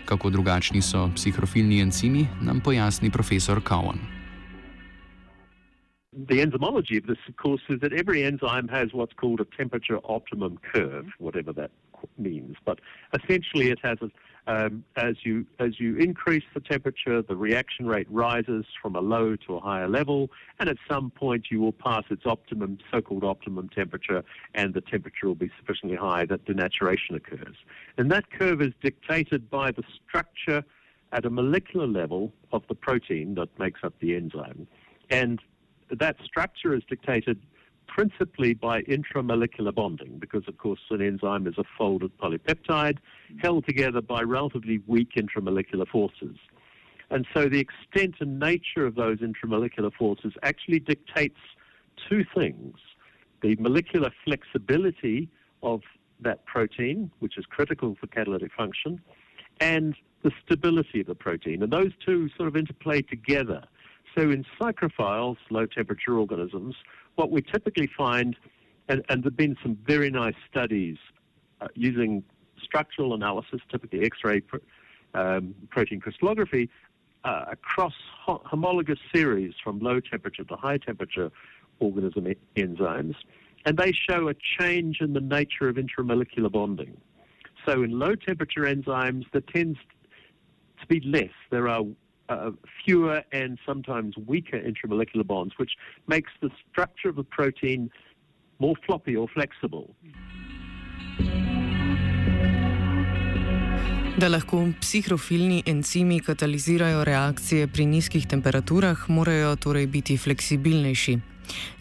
Kako 0.06 0.30
drugačni 0.30 0.82
so 0.82 1.08
psihrofilni 1.16 1.80
encimi, 1.80 2.28
nam 2.42 2.60
pojasni 2.60 3.10
profesor 3.10 3.62
Cowan. 3.64 4.25
The 6.16 6.40
enzymology 6.40 6.98
of 6.98 7.08
this, 7.08 7.18
of 7.28 7.36
course, 7.36 7.62
is 7.70 7.80
that 7.82 7.94
every 7.94 8.24
enzyme 8.24 8.68
has 8.70 8.94
what's 8.94 9.14
called 9.14 9.42
a 9.42 9.46
temperature 9.58 10.00
optimum 10.06 10.58
curve, 10.72 11.08
whatever 11.20 11.52
that 11.54 11.72
means. 12.18 12.56
But 12.64 12.80
essentially, 13.14 13.70
it 13.70 13.80
has 13.84 13.98
a, 14.02 14.10
um, 14.48 14.84
as 14.96 15.16
you 15.24 15.46
as 15.60 15.80
you 15.80 15.98
increase 15.98 16.44
the 16.54 16.60
temperature, 16.62 17.22
the 17.22 17.36
reaction 17.36 17.86
rate 17.88 18.08
rises 18.10 18.66
from 18.82 18.96
a 18.96 19.02
low 19.02 19.36
to 19.36 19.56
a 19.56 19.60
higher 19.60 19.90
level, 19.90 20.30
and 20.60 20.70
at 20.70 20.78
some 20.88 21.10
point 21.10 21.48
you 21.50 21.60
will 21.60 21.74
pass 21.74 22.04
its 22.10 22.26
optimum, 22.26 22.78
so-called 22.92 23.24
optimum 23.24 23.70
temperature, 23.70 24.24
and 24.54 24.74
the 24.74 24.82
temperature 24.82 25.28
will 25.28 25.36
be 25.36 25.52
sufficiently 25.60 25.98
high 25.98 26.26
that 26.26 26.46
denaturation 26.46 27.16
occurs. 27.16 27.56
And 27.98 28.12
that 28.12 28.32
curve 28.32 28.62
is 28.62 28.74
dictated 28.82 29.50
by 29.50 29.72
the 29.72 29.84
structure 30.08 30.64
at 31.12 31.26
a 31.26 31.30
molecular 31.30 31.88
level 31.88 32.32
of 32.52 32.64
the 32.68 32.76
protein 32.76 33.36
that 33.36 33.50
makes 33.58 33.82
up 33.84 33.94
the 34.00 34.16
enzyme. 34.16 34.68
And 35.10 35.42
that 35.90 36.18
structure 36.24 36.74
is 36.74 36.84
dictated 36.90 37.40
principally 37.88 38.54
by 38.54 38.82
intramolecular 38.84 39.74
bonding, 39.74 40.18
because 40.18 40.44
of 40.48 40.58
course 40.58 40.80
an 40.90 41.02
enzyme 41.02 41.48
is 41.48 41.58
a 41.58 41.64
folded 41.78 42.18
polypeptide 42.18 42.98
held 43.38 43.66
together 43.66 44.02
by 44.02 44.22
relatively 44.22 44.82
weak 44.88 45.14
intramolecular 45.16 45.88
forces. 45.88 46.36
And 47.10 47.28
so 47.34 47.48
the 47.48 47.60
extent 47.60 48.16
and 48.20 48.40
nature 48.40 48.86
of 48.86 48.96
those 48.96 49.20
intramolecular 49.20 49.94
forces 49.94 50.34
actually 50.44 50.80
dictates 50.80 51.40
two 52.10 52.26
things 52.36 52.76
the 53.42 53.56
molecular 53.60 54.10
flexibility 54.24 55.30
of 55.62 55.82
that 56.20 56.46
protein, 56.46 57.12
which 57.20 57.38
is 57.38 57.46
critical 57.46 57.96
for 58.00 58.08
catalytic 58.08 58.52
function, 58.54 59.00
and 59.60 59.96
the 60.24 60.32
stability 60.44 61.02
of 61.02 61.08
the 61.08 61.14
protein. 61.14 61.62
And 61.62 61.72
those 61.72 61.92
two 62.04 62.30
sort 62.38 62.48
of 62.48 62.58
interplay 62.58 63.02
together. 63.02 63.64
So 64.16 64.22
in 64.32 64.46
psychrophiles, 64.60 65.38
low 65.50 65.66
temperature 65.66 66.18
organisms, 66.18 66.76
what 67.16 67.32
we 67.32 67.42
typically 67.42 67.90
find, 67.98 68.36
and, 68.88 69.04
and 69.10 69.24
there 69.24 69.30
have 69.30 69.38
been 69.38 69.58
some 69.62 69.78
very 69.86 70.10
nice 70.10 70.36
studies 70.50 70.98
uh, 71.60 71.68
using 71.76 72.24
structural 72.62 73.14
analysis, 73.14 73.60
typically 73.70 74.06
X 74.06 74.20
ray 74.24 74.40
pr- 74.40 74.58
um, 75.14 75.54
protein 75.70 76.00
crystallography, 76.00 76.70
uh, 77.26 77.46
across 77.52 77.94
ho- 78.24 78.42
homologous 78.46 79.00
series 79.14 79.54
from 79.64 79.80
low 79.80 80.00
temperature 80.00 80.44
to 80.44 80.56
high 80.56 80.78
temperature 80.78 81.32
organism 81.80 82.28
e- 82.28 82.36
enzymes, 82.56 83.16
and 83.66 83.78
they 83.78 83.92
show 83.92 84.30
a 84.30 84.34
change 84.60 85.02
in 85.02 85.14
the 85.14 85.22
nature 85.22 85.68
of 85.68 85.76
intramolecular 85.76 86.52
bonding. 86.52 86.96
So 87.66 87.84
in 87.84 87.98
low 87.98 88.16
temperature 88.16 88.62
enzymes, 88.62 89.26
there 89.32 89.42
tends 89.42 89.80
to 90.80 90.88
be 90.88 91.02
less. 91.02 91.32
There 91.50 91.68
are 91.68 91.84
uh, 92.30 92.52
fewer 92.84 93.24
and 93.32 93.58
sometimes 93.66 94.16
weaker 94.28 94.58
intramolecular 94.58 95.26
bonds, 95.26 95.54
which 95.58 95.74
makes 96.08 96.32
the 96.42 96.50
structure 96.70 97.10
of 97.10 97.16
the 97.16 97.24
protein 97.24 97.90
more 98.60 98.76
floppy 98.86 99.16
or 99.16 99.28
flexible. 99.28 99.88
Da 104.18 104.28
lahko 104.30 104.68
psihrofilni 104.80 105.64
encimi 105.66 106.20
katalizirajo 106.20 107.04
reakcije 107.04 107.68
pri 107.68 107.86
nizkih 107.86 108.28
temperaturah, 108.28 109.10
morajo 109.10 109.56
torej 109.56 109.88
biti 109.88 110.18
fleksibilnejši. 110.18 111.18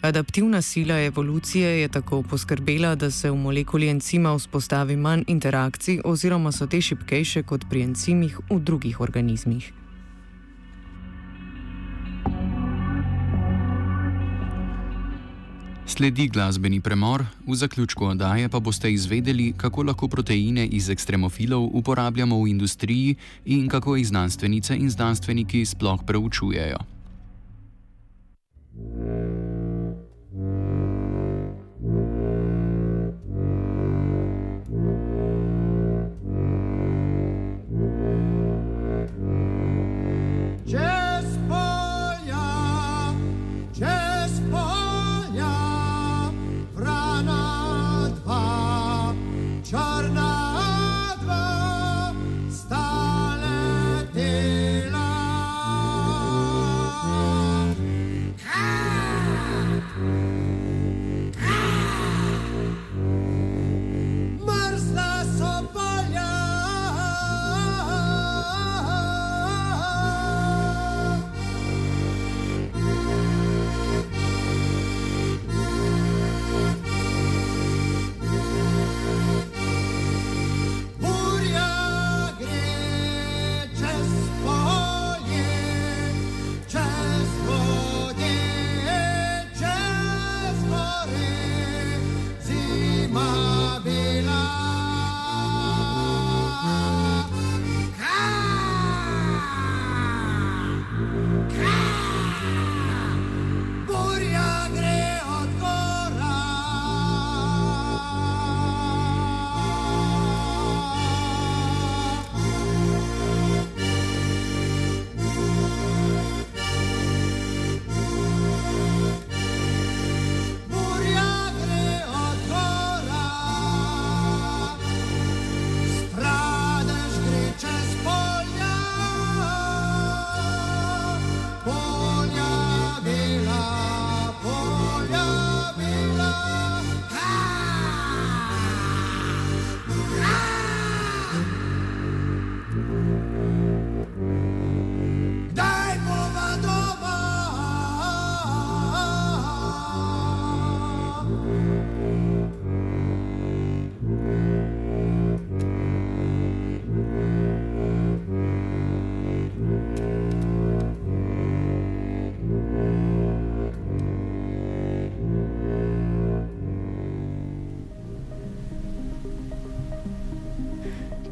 Adaptivna 0.01 0.61
sila 0.61 0.99
evolucije 1.01 1.81
je 1.81 1.87
tako 1.87 2.23
poskrbela, 2.23 2.95
da 2.95 3.11
se 3.11 3.31
v 3.31 3.35
molekuli 3.35 3.87
encima 3.87 4.35
vzpostavi 4.35 4.95
manj 4.95 5.23
interakcij 5.27 6.01
oziroma 6.05 6.51
so 6.51 6.67
te 6.67 6.81
šipkejše 6.81 7.43
kot 7.43 7.65
pri 7.69 7.81
encimih 7.81 8.39
v 8.49 8.59
drugih 8.59 9.01
organizmih. 9.01 9.84
Sledi 15.87 16.27
glasbeni 16.27 16.81
premor, 16.81 17.23
v 17.47 17.55
zaključku 17.55 18.05
oddaje 18.05 18.49
pa 18.49 18.59
boste 18.59 18.89
izvedeli, 18.93 19.53
kako 19.57 19.83
lahko 19.83 20.07
proteine 20.07 20.65
iz 20.65 20.89
ekstremofilov 20.89 21.69
uporabljamo 21.73 22.41
v 22.41 22.47
industriji 22.47 23.15
in 23.45 23.69
kako 23.69 23.95
jih 23.95 24.07
znanstvenice 24.07 24.75
in 24.75 24.89
znanstveniki 24.89 25.65
sploh 25.65 26.01
preučujejo. 26.07 26.77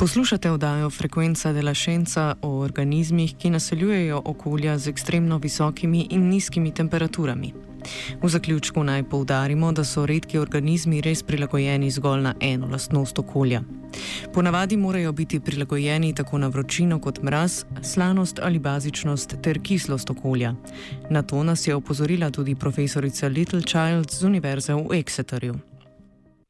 Poslušate 0.04 0.52
oddajo 0.52 0.90
Frekvenca 0.90 1.54
dela 1.54 1.74
Šenca 1.74 2.36
o 2.42 2.48
organizmih, 2.60 3.36
ki 3.40 3.50
naseljujejo 3.50 4.22
okolja 4.26 4.78
z 4.78 4.90
ekstremno 4.90 5.38
visokimi 5.38 6.08
in 6.10 6.28
nizkimi 6.30 6.74
temperaturami. 6.74 7.54
V 8.22 8.30
zaključku 8.30 8.84
naj 8.84 9.04
poudarimo, 9.04 9.72
da 9.72 9.84
so 9.84 10.06
redki 10.06 10.40
organizmi 10.40 11.02
res 11.02 11.24
prilagojeni 11.24 11.92
zgolj 11.92 12.22
na 12.22 12.36
eno 12.40 12.68
lastnost 12.68 13.20
okolja. 13.20 13.62
Ponavadi 14.34 14.78
morajo 14.78 15.12
biti 15.12 15.40
prilagojeni 15.40 16.16
tako 16.16 16.38
na 16.38 16.48
vročino 16.48 17.00
kot 17.00 17.22
mraz, 17.24 17.64
slanost 17.82 18.40
ali 18.44 18.60
bazičnost 18.60 19.36
ter 19.42 19.60
kislost 19.64 20.10
okolja. 20.10 20.56
Na 21.10 21.22
to 21.22 21.44
nas 21.44 21.68
je 21.68 21.76
opozorila 21.76 22.32
tudi 22.32 22.56
profesorica 22.56 23.28
Little 23.28 23.62
Child 23.62 24.12
z 24.12 24.24
Univerze 24.24 24.74
v 24.74 25.00
Exeterju. 25.00 25.73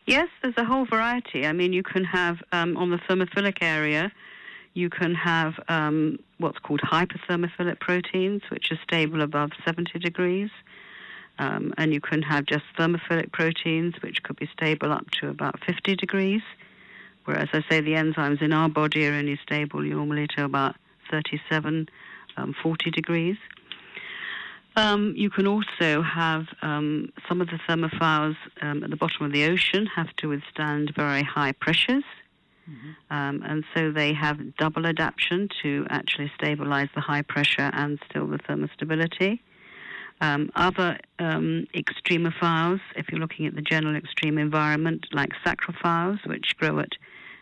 Yes, 0.06 0.28
there's 0.42 0.58
a 0.58 0.66
whole 0.66 0.86
variety. 0.86 1.46
I 1.46 1.54
mean, 1.54 1.72
you 1.72 1.84
can 1.84 2.04
have 2.04 2.44
um, 2.52 2.76
on 2.76 2.90
the 2.90 2.98
thermophilic 2.98 3.60
area, 3.62 4.12
you 4.74 4.90
can 4.90 5.14
have 5.16 5.54
um, 5.68 6.20
what's 6.40 6.58
called 6.60 6.82
hyperthermophilic 6.82 7.80
proteins, 7.80 8.42
which 8.50 8.72
are 8.72 8.80
stable 8.84 9.22
above 9.22 9.52
70 9.66 10.00
degrees. 10.00 10.50
Um, 11.40 11.74
and 11.78 11.94
you 11.94 12.02
can 12.02 12.22
have 12.22 12.46
just 12.46 12.64
thermophilic 12.78 13.32
proteins, 13.32 13.96
which 14.02 14.22
could 14.24 14.36
be 14.36 14.50
stable 14.56 14.92
up 14.92 15.10
to 15.22 15.30
about 15.30 15.64
50 15.66 15.96
degrees. 15.96 16.42
Whereas 17.26 17.50
I 17.54 17.64
say 17.70 17.82
the 17.82 17.94
enzymes 17.94 18.42
in 18.42 18.52
our 18.52 18.70
body 18.70 19.08
are 19.08 19.14
only 19.14 19.40
stable 19.42 19.82
normally 19.82 20.28
to 20.36 20.44
about 20.44 20.76
37, 21.10 21.88
um, 22.38 22.56
40 22.62 22.92
degrees. 22.92 23.38
Um, 24.76 25.14
you 25.16 25.30
can 25.30 25.46
also 25.46 26.02
have 26.02 26.48
um, 26.62 27.12
some 27.28 27.42
of 27.42 27.48
the 27.48 27.60
thermophiles 27.68 28.36
um, 28.62 28.84
at 28.84 28.90
the 28.90 28.96
bottom 28.96 29.26
of 29.26 29.32
the 29.32 29.46
ocean 29.46 29.86
have 29.86 30.16
to 30.18 30.30
withstand 30.30 30.94
very 30.96 31.22
high 31.22 31.52
pressures. 31.52 32.04
Mm-hmm. 32.70 33.14
Um, 33.16 33.44
and 33.46 33.64
so 33.76 33.92
they 33.92 34.14
have 34.14 34.56
double 34.58 34.88
adaptation 34.88 35.50
to 35.62 35.86
actually 35.90 36.32
stabilize 36.36 36.90
the 36.96 37.02
high 37.02 37.22
pressure 37.22 37.70
and 37.74 38.00
still 38.10 38.26
the 38.28 38.40
thermostability. 38.40 39.40
Um, 40.22 40.50
other 40.56 40.98
um, 41.20 41.68
extremophiles, 41.76 42.80
if 42.96 43.10
you're 43.12 43.20
looking 43.20 43.46
at 43.46 43.56
the 43.56 43.62
general 43.62 43.96
extreme 43.96 44.38
environment, 44.38 45.06
like 45.12 45.32
psychrophiles, 45.46 46.26
which 46.26 46.56
grow 46.58 46.80
at 46.80 46.94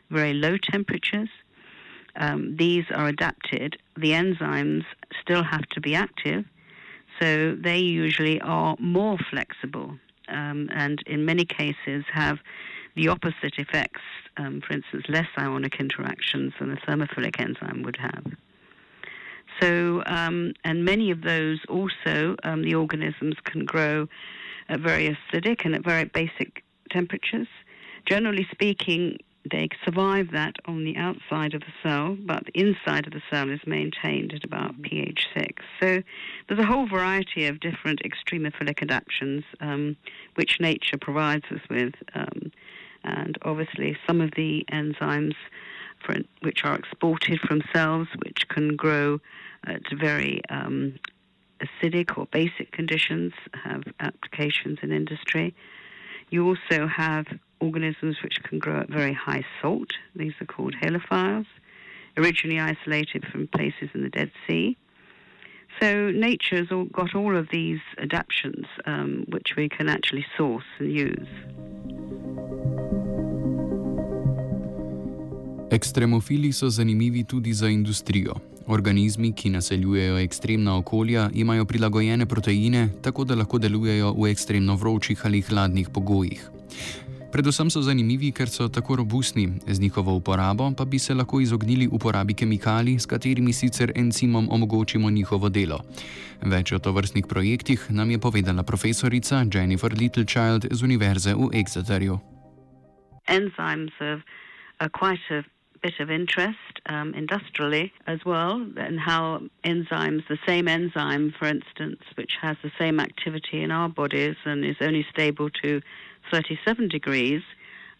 very 0.09 0.33
low 0.33 0.57
temperatures, 0.57 1.29
um, 2.15 2.57
these 2.57 2.85
are 2.93 3.07
adapted. 3.07 3.77
The 3.95 4.11
enzymes 4.11 4.85
still 5.21 5.43
have 5.43 5.67
to 5.69 5.79
be 5.79 5.95
active, 5.95 6.45
so 7.21 7.55
they 7.55 7.77
usually 7.77 8.41
are 8.41 8.75
more 8.79 9.17
flexible 9.29 9.97
um, 10.27 10.69
and 10.71 11.03
in 11.05 11.25
many 11.25 11.45
cases 11.45 12.03
have 12.11 12.39
the 12.95 13.07
opposite 13.07 13.57
effects, 13.57 14.01
um, 14.37 14.61
for 14.61 14.73
instance, 14.73 15.05
less 15.07 15.27
ionic 15.37 15.79
interactions 15.79 16.53
than 16.59 16.71
a 16.71 16.75
thermophilic 16.77 17.39
enzyme 17.39 17.83
would 17.83 17.97
have. 17.97 18.25
So, 19.59 20.03
um, 20.05 20.53
and 20.63 20.83
many 20.83 21.11
of 21.11 21.21
those 21.21 21.59
also, 21.69 22.35
um, 22.43 22.63
the 22.63 22.75
organisms 22.75 23.35
can 23.43 23.65
grow 23.65 24.07
at 24.69 24.79
very 24.79 25.15
acidic 25.15 25.65
and 25.65 25.75
at 25.75 25.83
very 25.83 26.05
basic 26.05 26.63
temperatures. 26.89 27.47
Generally 28.05 28.47
speaking, 28.51 29.17
they 29.49 29.69
survive 29.83 30.31
that 30.31 30.55
on 30.65 30.83
the 30.83 30.95
outside 30.97 31.53
of 31.53 31.61
the 31.61 31.73
cell, 31.81 32.15
but 32.19 32.45
the 32.45 32.59
inside 32.59 33.07
of 33.07 33.13
the 33.13 33.21
cell 33.31 33.49
is 33.49 33.59
maintained 33.65 34.33
at 34.33 34.43
about 34.43 34.79
pH 34.81 35.27
6. 35.35 35.63
So 35.79 36.03
there's 36.47 36.59
a 36.59 36.65
whole 36.65 36.87
variety 36.87 37.47
of 37.47 37.59
different 37.59 38.01
extremophilic 38.03 38.81
adaptations 38.81 39.43
um, 39.59 39.97
which 40.35 40.59
nature 40.59 40.97
provides 40.97 41.45
us 41.51 41.61
with. 41.69 41.93
Um, 42.13 42.51
and 43.03 43.37
obviously, 43.41 43.97
some 44.05 44.21
of 44.21 44.31
the 44.35 44.63
enzymes 44.71 45.35
for, 46.05 46.15
which 46.41 46.63
are 46.63 46.75
exported 46.75 47.39
from 47.39 47.61
cells, 47.73 48.07
which 48.23 48.47
can 48.47 48.75
grow 48.75 49.19
at 49.65 49.81
very 49.99 50.41
um, 50.49 50.99
acidic 51.61 52.17
or 52.17 52.27
basic 52.27 52.71
conditions, 52.71 53.33
have 53.63 53.83
applications 53.99 54.79
in 54.83 54.91
industry. 54.91 55.55
You 56.29 56.47
also 56.47 56.87
have 56.87 57.25
organisms 57.61 58.17
which 58.23 58.37
can 58.43 58.59
grow 58.59 58.79
at 58.81 58.89
very 58.89 59.13
high 59.13 59.45
salt. 59.61 59.91
These 60.15 60.33
are 60.41 60.45
called 60.45 60.75
halophiles, 60.81 61.45
originally 62.17 62.59
isolated 62.59 63.25
from 63.31 63.47
places 63.47 63.89
in 63.93 64.01
the 64.03 64.09
Dead 64.09 64.31
Sea. 64.47 64.77
So 65.79 66.11
nature 66.11 66.57
has 66.57 66.71
all 66.71 66.85
got 66.85 67.15
all 67.15 67.35
of 67.37 67.47
these 67.49 67.79
adaptations 67.97 68.65
um, 68.85 69.25
which 69.29 69.55
we 69.55 69.69
can 69.69 69.87
actually 69.89 70.25
source 70.37 70.69
and 70.79 70.91
use. 70.91 71.31
Ekstremofili 75.71 76.53
so 76.53 76.69
zanimivi 76.69 77.23
tudi 77.23 77.53
za 77.53 77.67
industrijo. 77.67 78.35
Organizmi, 78.67 79.31
ki 79.33 79.49
naseljujejo 79.49 80.19
ekstremna 80.19 80.77
okolja, 80.77 81.29
imajo 81.33 81.65
prilagojene 81.65 82.25
proteine, 82.25 82.89
tako 83.01 83.23
da 83.23 83.35
lahko 83.35 83.57
delujejo 83.57 84.13
v 84.13 84.31
ekstremno 84.31 84.75
vročih 84.75 85.25
ali 85.25 85.41
hladnih 85.41 85.89
pogojih. 85.89 86.49
Predvsem 87.31 87.69
so 87.71 87.79
zanimivi, 87.81 88.31
ker 88.35 88.49
so 88.51 88.67
tako 88.67 88.95
robustni, 88.95 89.53
z 89.67 89.79
njihovo 89.79 90.15
uporabo 90.15 90.71
pa 90.77 90.85
bi 90.85 90.99
se 90.99 91.13
lahko 91.13 91.39
izognili 91.39 91.87
uporabi 91.87 92.33
kemikalij, 92.33 92.99
s 92.99 93.05
katerimi 93.05 93.53
sicer 93.53 93.91
encimom 93.95 94.47
omogočimo 94.51 95.09
njihovo 95.09 95.49
delo. 95.49 95.79
Več 96.41 96.71
o 96.71 96.79
tovrstnih 96.79 97.25
projektih 97.29 97.87
nam 97.89 98.11
je 98.11 98.19
povedala 98.19 98.63
profesorica 98.63 99.45
Jennifer 99.53 99.93
Littlechild 99.93 100.67
z 100.71 100.83
Univerze 100.83 101.33
v 101.33 101.49
Exeterju. 101.53 102.19
Enzymes 103.27 103.95
are 104.79 104.89
quite 104.89 105.39
a 105.39 105.43
bit 105.81 105.99
of 105.99 106.11
interest 106.11 106.57
um, 106.85 107.13
industrially 107.13 107.91
as 108.07 108.23
well, 108.25 108.65
and 108.77 108.99
how 108.99 109.41
enzymes, 109.63 110.27
the 110.27 110.37
same 110.45 110.67
enzyme, 110.67 111.33
for 111.37 111.47
instance, 111.47 112.01
which 112.15 112.33
has 112.41 112.57
the 112.63 112.71
same 112.79 112.99
activity 112.99 113.63
in 113.63 113.71
our 113.71 113.89
bodies 113.89 114.35
and 114.45 114.63
is 114.63 114.75
only 114.81 115.05
stable 115.11 115.49
to 115.49 115.81
37 116.31 116.87
degrees, 116.87 117.41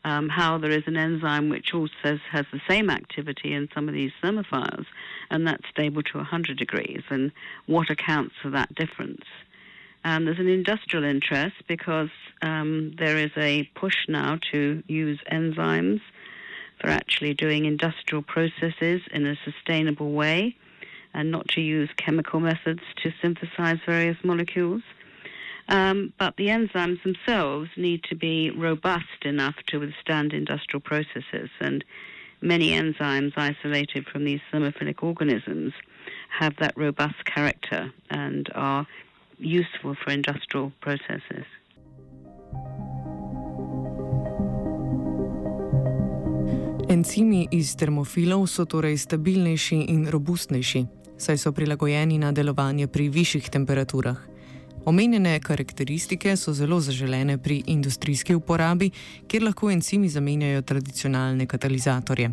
um, 0.04 0.30
how 0.30 0.58
there 0.58 0.72
is 0.72 0.84
an 0.88 0.98
enzyme 0.98 1.50
which 1.50 1.74
also 1.74 2.20
has 2.30 2.46
the 2.52 2.62
same 2.68 2.90
activity 2.90 3.54
in 3.54 3.68
some 3.74 3.88
of 3.88 3.94
these 3.94 4.12
thermophiles, 4.24 4.86
and 5.30 5.48
that's 5.48 5.68
stable 5.70 6.04
to 6.04 6.18
100 6.18 6.58
degrees, 6.58 7.02
and 7.10 7.32
what 7.66 7.90
accounts 7.90 8.36
for 8.42 8.50
that 8.50 8.74
difference. 8.76 9.26
And 10.04 10.26
there's 10.26 10.40
an 10.40 10.48
industrial 10.48 11.06
interest 11.06 11.56
because 11.68 12.10
um, 12.42 12.96
there 12.98 13.18
is 13.18 13.32
a 13.38 13.70
push 13.76 14.08
now 14.08 14.40
to 14.52 14.82
use 14.88 15.20
enzymes 15.32 16.02
for 16.82 16.90
actually 16.90 17.34
doing 17.36 17.66
industrial 17.66 18.24
processes 18.24 19.02
in 19.12 19.26
a 19.26 19.38
sustainable 19.46 20.12
way 20.12 20.56
and 21.14 21.32
not 21.32 21.48
to 21.50 21.62
use 21.62 21.90
chemical 21.98 22.40
methods 22.40 22.82
to 23.04 23.14
synthesize 23.22 23.78
various 23.86 24.18
molecules. 24.24 24.82
Um, 25.70 26.12
but 26.18 26.36
the 26.38 26.48
enzymes 26.48 27.02
themselves 27.04 27.70
need 27.78 28.04
to 28.06 28.16
be 28.16 28.50
robust 28.50 29.24
enough 29.24 29.56
to 29.68 29.80
withstand 29.80 30.34
industrial 30.34 30.82
processes. 30.82 31.50
And 31.60 31.86
many 32.42 32.72
enzymes 32.72 33.34
isolated 33.38 34.08
from 34.08 34.26
these 34.26 34.42
thermophilic 34.52 35.04
organisms 35.04 35.74
have 36.30 36.56
that 36.58 36.76
robust 36.76 37.24
character 37.26 37.94
and 38.10 38.50
are 38.56 38.88
useful 39.38 39.96
for 39.96 40.12
industrial 40.12 40.72
processes. 40.82 41.46
Encimi 47.02 47.48
iz 47.52 47.74
termofilov 47.76 48.44
so 48.46 48.66
torej 48.70 48.98
stabilnejši 48.98 49.78
in 49.90 50.04
robustnejši, 50.06 50.82
saj 51.18 51.38
so 51.38 51.52
prilagojeni 51.52 52.20
na 52.22 52.30
delovanje 52.32 52.86
pri 52.88 53.08
višjih 53.10 53.50
temperaturah. 53.50 54.20
Omenjene 54.86 55.40
karakteristike 55.40 56.36
so 56.38 56.54
zelo 56.54 56.78
zaželene 56.80 57.38
pri 57.38 57.64
industrijski 57.74 58.36
uporabi, 58.36 58.92
kjer 59.28 59.44
lahko 59.44 59.72
encimi 59.72 60.10
zamenjajo 60.10 60.62
tradicionalne 60.62 61.50
katalizatorje. 61.50 62.30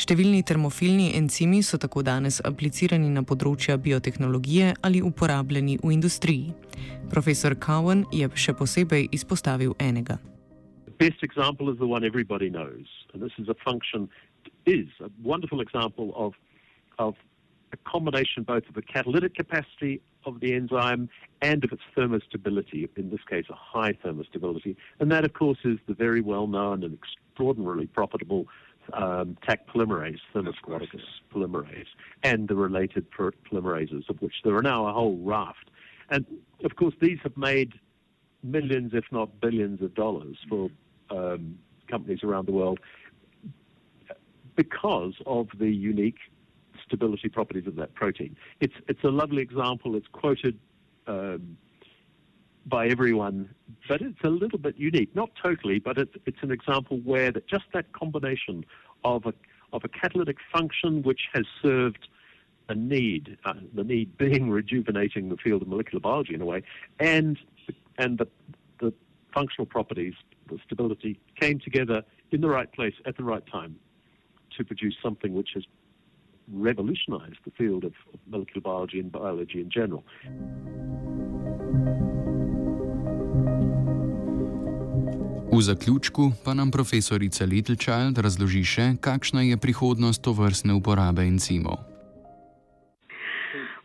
Številni 0.00 0.40
termofilni 0.48 1.12
encimi 1.20 1.60
so 1.62 1.76
tako 1.76 2.00
danes 2.00 2.40
aplicirani 2.40 3.12
na 3.12 3.20
področja 3.20 3.76
biotehnologije 3.76 4.78
ali 4.80 5.04
uporabljeni 5.04 5.76
v 5.84 5.92
industriji. 5.92 6.56
Profesor 7.12 7.60
Cowan 7.60 8.06
je 8.16 8.32
še 8.32 8.56
posebej 8.56 9.10
izpostavil 9.12 9.76
enega. 9.76 10.16
Best 11.00 11.22
example 11.22 11.70
is 11.72 11.78
the 11.78 11.86
one 11.86 12.04
everybody 12.04 12.50
knows, 12.50 12.84
and 13.14 13.22
this 13.22 13.32
is 13.38 13.48
a 13.48 13.54
function, 13.54 14.06
is 14.66 14.86
a 15.00 15.08
wonderful 15.22 15.62
example 15.62 16.12
of, 16.14 16.34
of 16.98 17.14
a 17.72 17.78
combination 17.90 18.42
both 18.42 18.68
of 18.68 18.74
the 18.74 18.82
catalytic 18.82 19.34
capacity 19.34 20.02
of 20.26 20.40
the 20.40 20.52
enzyme 20.52 21.08
and 21.40 21.64
of 21.64 21.72
its 21.72 21.80
thermostability, 21.96 22.86
in 22.98 23.08
this 23.08 23.20
case, 23.30 23.46
a 23.48 23.54
high 23.54 23.94
thermostability. 24.04 24.76
And 24.98 25.10
that, 25.10 25.24
of 25.24 25.32
course, 25.32 25.56
is 25.64 25.78
the 25.88 25.94
very 25.94 26.20
well 26.20 26.46
known 26.46 26.84
and 26.84 26.98
extraordinarily 27.02 27.86
profitable 27.86 28.46
um, 28.92 29.38
Taq 29.48 29.60
polymerase, 29.74 30.20
Thermus 30.34 30.56
aquaticus 30.62 31.00
polymerase, 31.34 31.86
and 32.24 32.46
the 32.46 32.56
related 32.56 33.06
polymerases, 33.10 34.06
of 34.10 34.20
which 34.20 34.34
there 34.44 34.54
are 34.54 34.62
now 34.62 34.86
a 34.86 34.92
whole 34.92 35.16
raft. 35.22 35.70
And 36.10 36.26
of 36.62 36.76
course, 36.76 36.94
these 37.00 37.20
have 37.22 37.38
made 37.38 37.72
millions, 38.42 38.92
if 38.92 39.04
not 39.10 39.40
billions, 39.40 39.80
of 39.80 39.94
dollars 39.94 40.36
for 40.46 40.68
um, 41.10 41.58
companies 41.88 42.22
around 42.22 42.46
the 42.46 42.52
world 42.52 42.80
because 44.56 45.14
of 45.26 45.48
the 45.58 45.70
unique 45.70 46.18
stability 46.86 47.28
properties 47.28 47.66
of 47.66 47.76
that 47.76 47.94
protein. 47.94 48.36
It's 48.60 48.74
it's 48.88 49.04
a 49.04 49.08
lovely 49.08 49.42
example. 49.42 49.96
It's 49.96 50.08
quoted 50.12 50.58
um, 51.06 51.56
by 52.66 52.88
everyone, 52.88 53.54
but 53.88 54.00
it's 54.02 54.22
a 54.24 54.28
little 54.28 54.58
bit 54.58 54.76
unique. 54.76 55.14
Not 55.14 55.30
totally, 55.40 55.78
but 55.78 55.98
it's 55.98 56.14
it's 56.26 56.42
an 56.42 56.50
example 56.50 56.98
where 57.04 57.32
that 57.32 57.46
just 57.46 57.64
that 57.72 57.92
combination 57.92 58.64
of 59.04 59.26
a 59.26 59.34
of 59.72 59.82
a 59.84 59.88
catalytic 59.88 60.38
function 60.52 61.02
which 61.02 61.22
has 61.32 61.44
served 61.62 62.08
a 62.68 62.74
need, 62.74 63.36
uh, 63.44 63.54
the 63.74 63.84
need 63.84 64.16
being 64.16 64.50
rejuvenating 64.58 65.28
the 65.28 65.36
field 65.36 65.62
of 65.62 65.68
molecular 65.68 66.00
biology 66.00 66.34
in 66.34 66.40
a 66.40 66.46
way, 66.46 66.62
and 66.98 67.38
and 67.98 68.18
the 68.18 68.28
the 68.80 68.92
functional 69.32 69.66
properties, 69.66 70.14
the 70.50 70.58
stability 70.66 71.18
came 71.40 71.58
together 71.58 72.02
in 72.32 72.40
the 72.40 72.48
right 72.48 72.70
place 72.72 72.94
at 73.06 73.16
the 73.16 73.24
right 73.24 73.46
time 73.50 73.76
to 74.56 74.64
produce 74.64 74.96
something 75.02 75.34
which 75.34 75.50
has 75.54 75.64
revolutionized 76.52 77.38
the 77.44 77.52
field 77.52 77.84
of, 77.84 77.92
of 78.12 78.18
molecular 78.26 78.60
biology 78.60 78.98
and 79.00 79.12
biology 79.12 79.60
in 79.60 79.70
general. 79.70 80.04
V 85.52 85.62
zaključku 85.62 86.32
pa 86.44 86.54
nam 86.54 86.70
profesorica 86.70 87.44
Littlechild 87.44 88.18
razloži 88.18 88.62
še, 88.64 88.86
kakšna 89.00 89.42
je 89.42 89.56
prihodnost 89.56 90.22
tovrstne 90.22 90.72
uporabe 90.74 91.26
encimov. 91.26 91.84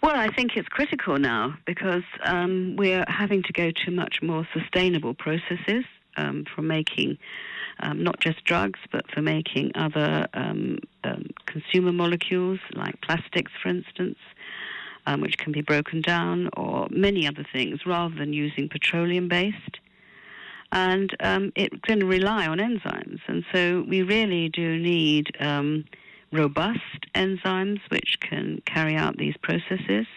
Well, 0.05 0.15
I 0.15 0.29
think 0.29 0.55
it's 0.55 0.69
critical 0.69 1.17
now 1.17 1.57
because 1.65 2.05
um, 2.25 2.75
we're 2.77 3.03
having 3.07 3.41
to 3.41 3.53
go 3.53 3.71
to 3.71 3.91
much 3.91 4.21
more 4.21 4.47
sustainable 4.53 5.15
processes 5.15 5.85
um, 6.17 6.45
for 6.53 6.61
making 6.61 7.17
um, 7.79 8.03
not 8.03 8.19
just 8.19 8.43
drugs, 8.45 8.79
but 8.91 9.09
for 9.11 9.21
making 9.21 9.71
other 9.75 10.27
um, 10.33 10.79
um, 11.03 11.29
consumer 11.45 11.91
molecules 11.91 12.59
like 12.73 12.99
plastics, 13.01 13.51
for 13.61 13.69
instance, 13.69 14.17
um, 15.05 15.21
which 15.21 15.37
can 15.37 15.51
be 15.51 15.61
broken 15.61 16.01
down, 16.01 16.49
or 16.55 16.87
many 16.89 17.27
other 17.27 17.45
things, 17.51 17.85
rather 17.85 18.15
than 18.15 18.33
using 18.33 18.69
petroleum 18.69 19.27
based. 19.27 19.79
And 20.71 21.15
um, 21.19 21.51
it 21.55 21.83
can 21.83 22.07
rely 22.07 22.47
on 22.47 22.57
enzymes. 22.57 23.19
And 23.27 23.45
so 23.53 23.85
we 23.87 24.01
really 24.01 24.49
do 24.49 24.77
need 24.77 25.31
robust 26.31 27.05
enzymes 27.13 27.79
which 27.89 28.17
can 28.19 28.61
carry 28.65 28.95
out 28.95 29.17
these 29.17 29.35
processes. 29.41 30.07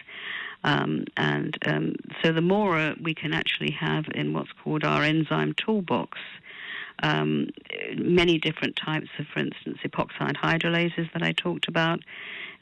Um, 0.63 1.05
and 1.15 1.57
um, 1.65 1.95
so 2.21 2.33
the 2.33 2.41
more 2.41 2.77
uh, 2.77 2.93
we 3.01 3.13
can 3.13 3.33
actually 3.33 3.71
have 3.71 4.05
in 4.13 4.33
what's 4.33 4.51
called 4.63 4.83
our 4.83 5.03
enzyme 5.03 5.53
toolbox, 5.53 6.17
um, 7.01 7.47
many 7.97 8.37
different 8.37 8.75
types 8.75 9.07
of, 9.17 9.25
for 9.27 9.39
instance, 9.39 9.77
epoxide 9.85 10.35
hydrolases 10.35 11.11
that 11.13 11.23
I 11.23 11.31
talked 11.31 11.67
about, 11.69 12.01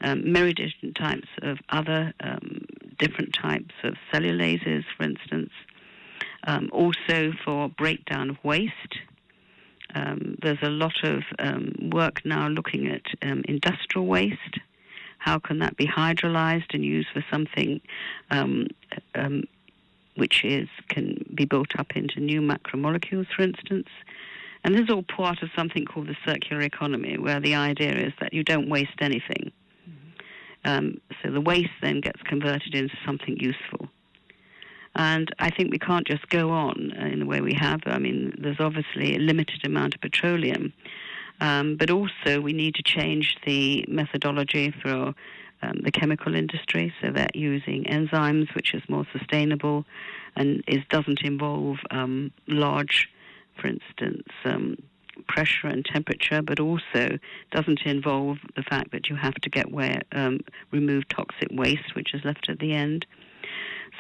um, 0.02 0.32
many 0.32 0.54
different 0.54 0.95
types 0.95 1.28
of 1.41 1.58
other 1.70 2.14
um, 2.20 2.66
different 3.00 3.34
types 3.34 3.74
of 3.84 3.95
cellulases, 4.14 4.84
for 4.95 5.04
instance, 5.04 5.50
um, 6.45 6.70
also 6.72 7.34
for 7.43 7.70
breakdown 7.70 8.30
of 8.30 8.38
waste. 8.43 9.00
Um, 9.95 10.38
there's 10.41 10.62
a 10.62 10.70
lot 10.70 11.04
of 11.04 11.24
um, 11.39 11.74
work 11.91 12.24
now 12.26 12.48
looking 12.48 12.88
at 12.88 13.02
industrial 13.22 14.06
waste. 14.06 14.60
How 15.28 15.39
can 15.39 15.59
that 15.59 15.75
be 15.75 15.86
hydrolyzed 15.86 16.73
and 16.73 16.86
used 16.86 17.09
for 17.13 17.21
something 17.30 17.82
which 20.15 20.45
is 20.45 20.69
can 20.88 21.23
be 21.36 21.43
built 21.43 21.78
up 21.78 21.95
into 21.95 22.21
new 22.21 22.41
macromolecules, 22.41 23.28
for 23.36 23.41
instance. 23.41 23.89
And 24.63 24.73
this 24.73 24.84
is 24.84 24.89
all 24.89 25.03
part 25.03 25.43
of 25.43 25.49
something 25.53 25.84
called 25.86 26.07
the 26.07 26.15
circular 26.25 26.61
economy, 26.61 27.17
where 27.17 27.41
the 27.41 27.55
idea 27.55 27.93
is 27.93 28.13
that 28.21 28.34
you 28.34 28.43
don't 28.43 28.69
waste 28.69 28.99
anything. 29.01 29.51
Mm-hmm. 29.89 30.69
Um, 30.69 31.01
so 31.21 31.30
the 31.30 31.41
waste 31.41 31.78
then 31.82 31.99
gets 31.99 32.21
converted 32.23 32.73
into 32.73 32.95
something 33.05 33.38
useful. 33.38 33.89
And 34.95 35.30
I 35.39 35.49
think 35.49 35.71
we 35.71 35.78
can't 35.80 36.07
just 36.07 36.28
go 36.30 36.51
on 36.51 36.91
in 37.13 37.19
the 37.19 37.25
way 37.25 37.41
we 37.41 37.53
have. 37.53 37.82
I 37.86 37.99
mean, 37.99 38.34
there's 38.39 38.61
obviously 38.61 39.15
a 39.15 39.19
limited 39.19 39.65
amount 39.65 39.93
of 39.93 40.01
petroleum, 40.01 40.71
um, 41.41 41.77
but 41.77 41.89
also 41.89 42.41
we 42.41 42.53
need 42.53 42.75
to 42.75 42.83
change 42.83 43.38
the 43.45 43.85
methodology 43.88 44.73
for 44.81 45.13
um, 45.61 45.79
the 45.83 45.91
chemical 45.91 46.35
industry, 46.35 46.93
so 47.01 47.11
that 47.11 47.35
using 47.35 47.83
enzymes, 47.85 48.53
which 48.55 48.73
is 48.73 48.81
more 48.88 49.05
sustainable 49.11 49.85
and 50.35 50.63
is 50.67 50.83
doesn't 50.89 51.21
involve 51.21 51.77
um, 51.91 52.31
large, 52.47 53.09
for 53.59 53.67
instance, 53.67 54.27
um, 54.45 54.77
pressure 55.27 55.67
and 55.67 55.83
temperature, 55.83 56.41
but 56.43 56.59
also 56.59 57.17
doesn't 57.51 57.81
involve 57.85 58.38
the 58.55 58.63
fact 58.63 58.91
that 58.91 59.09
you 59.09 59.15
have 59.15 59.33
to 59.35 59.49
get 59.49 59.71
where 59.71 60.01
um, 60.11 60.39
remove 60.71 61.07
toxic 61.09 61.49
waste, 61.51 61.95
which 61.95 62.13
is 62.13 62.23
left 62.23 62.49
at 62.49 62.59
the 62.59 62.73
end. 62.73 63.05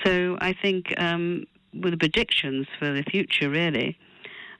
So 0.05 0.37
I 0.39 0.53
think 0.53 0.93
um, 0.99 1.45
with 1.73 1.91
the 1.91 1.97
predictions 1.97 2.67
for 2.77 2.93
the 2.93 3.03
future, 3.03 3.49
really. 3.49 3.97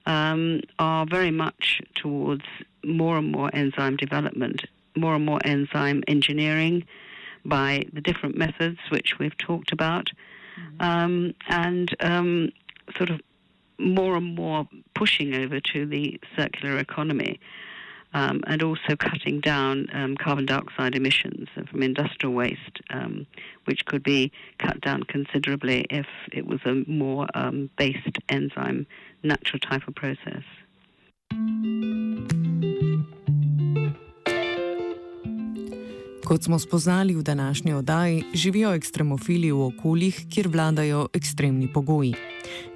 Um, 0.08 0.62
are 0.80 1.06
very 1.06 1.32
much 1.32 1.82
towards 1.94 2.46
more 2.84 3.18
and 3.18 3.32
more 3.32 3.50
enzyme 3.54 3.98
development 3.98 4.62
more 4.98 5.16
and 5.16 5.26
more 5.26 5.40
enzyme 5.46 6.04
engineering 6.08 6.84
by 7.46 7.86
the 7.94 8.02
different 8.02 8.38
methods 8.38 8.80
which 8.90 9.20
we've 9.20 9.38
talked 9.38 9.72
about, 9.72 10.10
mm-hmm. 10.60 10.82
um, 10.82 11.34
and 11.48 11.96
um, 12.02 12.52
sort 12.98 13.10
of 13.10 13.22
more 13.80 14.18
and 14.18 14.36
more 14.36 14.68
pushing 14.96 15.36
over 15.36 15.60
to 15.60 15.86
the 15.86 16.20
circular 16.36 16.78
economy. 16.78 17.40
Um, 18.14 18.42
and 18.48 18.64
also 18.64 18.96
cutting 18.98 19.42
down 19.42 19.88
um, 19.94 20.16
carbon 20.16 20.46
dioxide 20.46 20.96
emissions 20.96 21.50
from 21.70 21.84
industrial 21.84 22.34
waste, 22.34 22.80
um, 22.90 23.28
which 23.66 23.86
could 23.86 24.02
be 24.02 24.32
cut 24.60 24.80
down 24.82 25.04
considerably 25.04 25.86
if 25.90 26.08
it 26.32 26.48
was 26.48 26.60
a 26.66 26.84
more 26.90 27.28
um, 27.36 27.70
based 27.78 28.18
enzyme, 28.30 28.88
natural 29.24 29.60
type 29.60 29.88
of 29.88 29.94
process. 29.96 30.44
Kot 36.28 36.44
smo 36.44 36.60
spoznali 36.60 37.16
v 37.16 37.24
današnji 37.24 37.74
oddaji, 37.74 38.24
živijo 38.34 38.74
ekstremofili 38.74 39.52
v 39.52 39.62
okoljih, 39.62 40.26
kjer 40.30 40.48
vladajo 40.48 41.08
ekstremni 41.14 41.74
pogoji. 41.74 42.14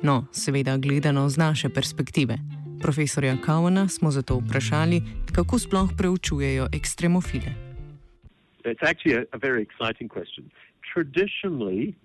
No, 0.01 0.25
seveda, 0.32 0.77
gledano 0.77 1.29
z 1.29 1.38
naše 1.38 1.69
perspektive. 1.69 2.38
Profesorja 2.82 3.38
Cowana 3.45 3.88
smo 3.88 4.11
zato 4.11 4.36
vprašali, 4.36 5.01
kako 5.36 5.59
sploh 5.59 5.89
preučujejo 5.97 6.67
ekstremofile. 6.73 7.51
It's 8.65 8.84
actually 8.89 9.15
a, 9.21 9.23
a 9.34 9.38
very 9.38 9.61
exciting 9.61 10.09
question. 10.09 10.51
Traditionally, 10.93 11.95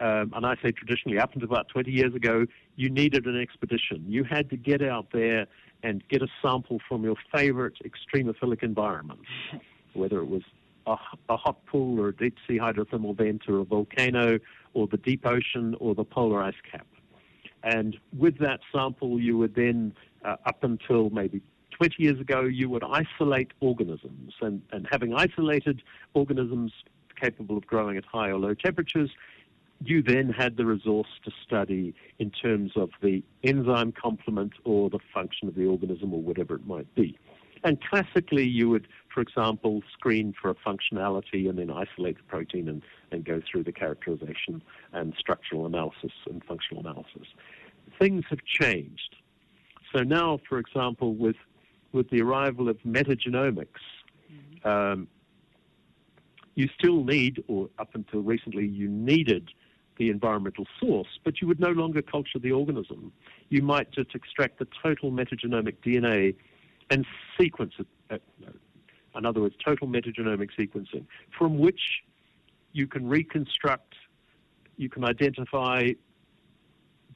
um, 0.00 0.32
and 0.36 0.46
I 0.46 0.54
say 0.62 0.70
traditionally, 0.72 1.18
up 1.22 1.30
until 1.34 1.48
about 1.48 1.68
20 1.68 1.90
years 1.90 2.14
ago, 2.14 2.46
you 2.76 2.90
needed 2.90 3.26
an 3.26 3.40
expedition. 3.40 4.04
You 4.08 4.24
had 4.24 4.50
to 4.50 4.56
get 4.56 4.82
out 4.82 5.06
there 5.12 5.46
and 5.82 6.02
get 6.08 6.22
a 6.22 6.28
sample 6.42 6.78
from 6.88 7.04
your 7.04 7.16
favorite 7.36 7.76
extremophilic 7.84 8.62
environment, 8.62 9.20
whether 9.94 10.18
it 10.18 10.28
was 10.28 10.42
a, 10.86 10.96
a 11.28 11.36
hot 11.36 11.64
pool 11.66 12.00
or 12.00 12.08
a 12.08 12.16
deep 12.16 12.36
sea 12.46 12.58
hydrothermal 12.58 13.16
vent 13.16 13.42
or 13.48 13.58
a 13.58 13.64
volcano 13.64 14.38
or 14.74 14.86
the 14.86 14.96
deep 14.96 15.26
ocean 15.26 15.76
or 15.80 15.94
the 15.94 16.04
polar 16.04 16.42
ice 16.42 16.60
cap. 16.70 16.86
And 17.64 17.96
with 18.16 18.38
that 18.38 18.60
sample, 18.70 19.18
you 19.18 19.38
would 19.38 19.54
then, 19.54 19.94
uh, 20.24 20.36
up 20.44 20.62
until 20.62 21.08
maybe 21.10 21.40
20 21.70 21.94
years 21.98 22.20
ago, 22.20 22.42
you 22.42 22.68
would 22.68 22.84
isolate 22.84 23.52
organisms. 23.60 24.34
And, 24.42 24.62
and 24.70 24.86
having 24.90 25.14
isolated 25.14 25.82
organisms 26.12 26.72
capable 27.20 27.56
of 27.56 27.66
growing 27.66 27.96
at 27.96 28.04
high 28.04 28.28
or 28.28 28.38
low 28.38 28.54
temperatures, 28.54 29.10
you 29.80 30.02
then 30.02 30.28
had 30.28 30.56
the 30.56 30.66
resource 30.66 31.08
to 31.24 31.30
study 31.44 31.94
in 32.18 32.30
terms 32.30 32.72
of 32.76 32.90
the 33.02 33.22
enzyme 33.42 33.92
complement 33.92 34.52
or 34.64 34.90
the 34.90 35.00
function 35.12 35.48
of 35.48 35.54
the 35.54 35.66
organism 35.66 36.12
or 36.12 36.20
whatever 36.20 36.54
it 36.54 36.66
might 36.66 36.92
be. 36.94 37.18
And 37.64 37.82
classically, 37.82 38.44
you 38.46 38.68
would, 38.68 38.86
for 39.12 39.22
example, 39.22 39.82
screen 39.92 40.34
for 40.40 40.50
a 40.50 40.54
functionality 40.54 41.48
and 41.48 41.58
then 41.58 41.70
isolate 41.70 42.18
the 42.18 42.22
protein 42.24 42.68
and, 42.68 42.82
and 43.10 43.24
go 43.24 43.40
through 43.50 43.64
the 43.64 43.72
characterization 43.72 44.62
and 44.92 45.14
structural 45.18 45.64
analysis 45.64 46.12
and 46.28 46.44
functional 46.44 46.86
analysis. 46.86 47.26
Things 47.98 48.24
have 48.28 48.44
changed. 48.44 49.16
So 49.94 50.02
now, 50.02 50.40
for 50.46 50.58
example, 50.58 51.14
with, 51.14 51.36
with 51.92 52.10
the 52.10 52.20
arrival 52.20 52.68
of 52.68 52.76
metagenomics, 52.82 53.66
mm-hmm. 54.30 54.68
um, 54.68 55.08
you 56.54 56.68
still 56.78 57.02
need, 57.02 57.42
or 57.48 57.70
up 57.78 57.94
until 57.94 58.20
recently, 58.20 58.66
you 58.66 58.88
needed 58.88 59.50
the 59.96 60.10
environmental 60.10 60.66
source, 60.80 61.08
but 61.24 61.40
you 61.40 61.46
would 61.46 61.60
no 61.60 61.70
longer 61.70 62.02
culture 62.02 62.38
the 62.38 62.52
organism. 62.52 63.12
You 63.48 63.62
might 63.62 63.90
just 63.90 64.14
extract 64.14 64.58
the 64.58 64.66
total 64.82 65.10
metagenomic 65.12 65.76
DNA 65.84 66.34
and 66.90 67.06
sequence 67.38 67.74
it. 67.78 67.86
Uh, 68.10 68.18
in 69.16 69.24
other 69.24 69.40
words, 69.40 69.54
total 69.64 69.86
metagenomic 69.86 70.50
sequencing, 70.58 71.06
from 71.38 71.58
which 71.58 72.02
you 72.72 72.86
can 72.86 73.08
reconstruct, 73.08 73.94
you 74.76 74.88
can 74.88 75.04
identify 75.04 75.90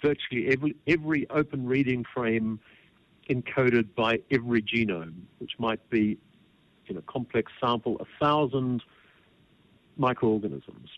virtually 0.01 0.49
every, 0.49 0.77
every 0.87 1.29
open 1.31 1.67
reading 1.67 2.05
frame 2.15 2.61
encoded 3.29 3.95
by 3.97 4.21
every 4.31 4.63
genome, 4.63 5.15
which 5.39 5.53
might 5.59 5.91
be 5.91 6.17
in 6.87 6.97
a 6.97 7.03
complex 7.03 7.53
sample, 7.61 7.97
a 8.01 8.07
thousand 8.21 8.83
microorganisms. 9.97 10.89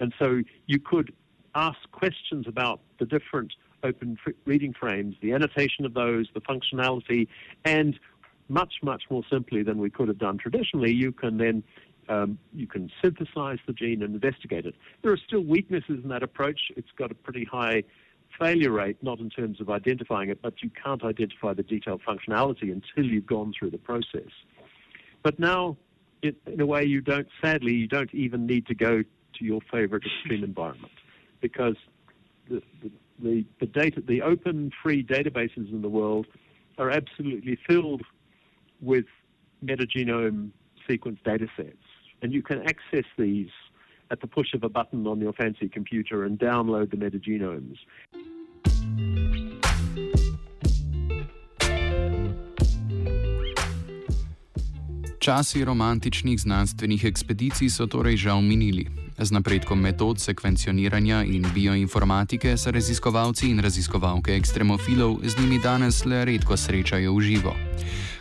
And 0.00 0.14
so 0.18 0.42
you 0.66 0.78
could 0.78 1.12
ask 1.54 1.78
questions 1.92 2.46
about 2.46 2.80
the 2.98 3.06
different 3.06 3.52
open 3.82 4.16
reading 4.46 4.72
frames, 4.72 5.16
the 5.20 5.32
annotation 5.32 5.84
of 5.84 5.94
those, 5.94 6.26
the 6.32 6.40
functionality, 6.40 7.28
and 7.64 7.98
much, 8.48 8.74
much 8.82 9.04
more 9.10 9.22
simply 9.30 9.62
than 9.62 9.78
we 9.78 9.90
could 9.90 10.08
have 10.08 10.18
done 10.18 10.38
traditionally, 10.38 10.92
you 10.92 11.12
can 11.12 11.38
then 11.38 11.62
um, 12.08 12.38
you 12.52 12.66
can 12.66 12.90
synthesize 13.02 13.58
the 13.66 13.72
gene 13.72 14.02
and 14.02 14.14
investigate 14.14 14.66
it. 14.66 14.74
There 15.02 15.12
are 15.12 15.16
still 15.16 15.40
weaknesses 15.40 16.00
in 16.02 16.08
that 16.08 16.22
approach. 16.22 16.60
It's 16.76 16.90
got 16.98 17.10
a 17.10 17.14
pretty 17.14 17.44
high 17.44 17.84
failure 18.38 18.72
rate, 18.72 18.96
not 19.02 19.20
in 19.20 19.30
terms 19.30 19.60
of 19.60 19.70
identifying 19.70 20.28
it, 20.28 20.42
but 20.42 20.62
you 20.62 20.70
can't 20.70 21.02
identify 21.04 21.54
the 21.54 21.62
detailed 21.62 22.02
functionality 22.06 22.72
until 22.72 23.10
you've 23.10 23.26
gone 23.26 23.54
through 23.58 23.70
the 23.70 23.78
process. 23.78 24.28
But 25.22 25.38
now, 25.38 25.76
it, 26.22 26.36
in 26.46 26.60
a 26.60 26.66
way, 26.66 26.84
you 26.84 27.00
don't, 27.00 27.28
sadly, 27.42 27.72
you 27.72 27.86
don't 27.86 28.12
even 28.14 28.46
need 28.46 28.66
to 28.66 28.74
go 28.74 29.02
to 29.02 29.44
your 29.44 29.60
favorite 29.72 30.04
extreme 30.04 30.44
environment 30.50 30.92
because 31.40 31.76
the, 32.48 32.62
the, 32.82 32.90
the, 33.22 33.44
the 33.60 33.66
data, 33.66 34.02
the 34.06 34.22
open 34.22 34.70
free 34.82 35.02
databases 35.02 35.70
in 35.70 35.82
the 35.82 35.88
world 35.88 36.26
are 36.78 36.90
absolutely 36.90 37.58
filled 37.68 38.02
with 38.80 39.06
metagenome 39.64 40.50
sequence 40.88 41.18
data 41.24 41.46
sets. 41.56 41.86
And 42.22 42.32
you 42.32 42.42
can 42.42 42.62
access 42.62 43.06
these 43.18 43.50
at 44.10 44.20
the 44.20 44.26
push 44.26 44.54
of 44.54 44.62
a 44.62 44.68
button 44.68 45.06
on 45.06 45.20
your 45.20 45.32
fancy 45.32 45.68
computer 45.68 46.24
and 46.24 46.38
download 46.38 46.90
the 46.90 46.96
metagenomes. 46.96 47.78
Časi 55.24 55.64
romantičnih 55.64 56.40
znanstvenih 56.40 57.04
ekspedicij 57.04 57.72
so 57.72 57.86
torej 57.86 58.16
žal 58.16 58.44
minili. 58.44 58.84
Z 59.18 59.32
napredkom 59.32 59.80
metod 59.80 60.20
sekvencioniranja 60.20 61.22
in 61.24 61.46
bioinformatike 61.54 62.56
se 62.56 62.70
raziskovalci 62.70 63.48
in 63.48 63.60
raziskovalke 63.64 64.36
ekstremofilov 64.36 65.24
z 65.24 65.40
njimi 65.40 65.58
danes 65.62 66.04
le 66.04 66.24
redko 66.24 66.56
srečajo 66.56 67.14
v 67.16 67.20
živo. 67.20 67.56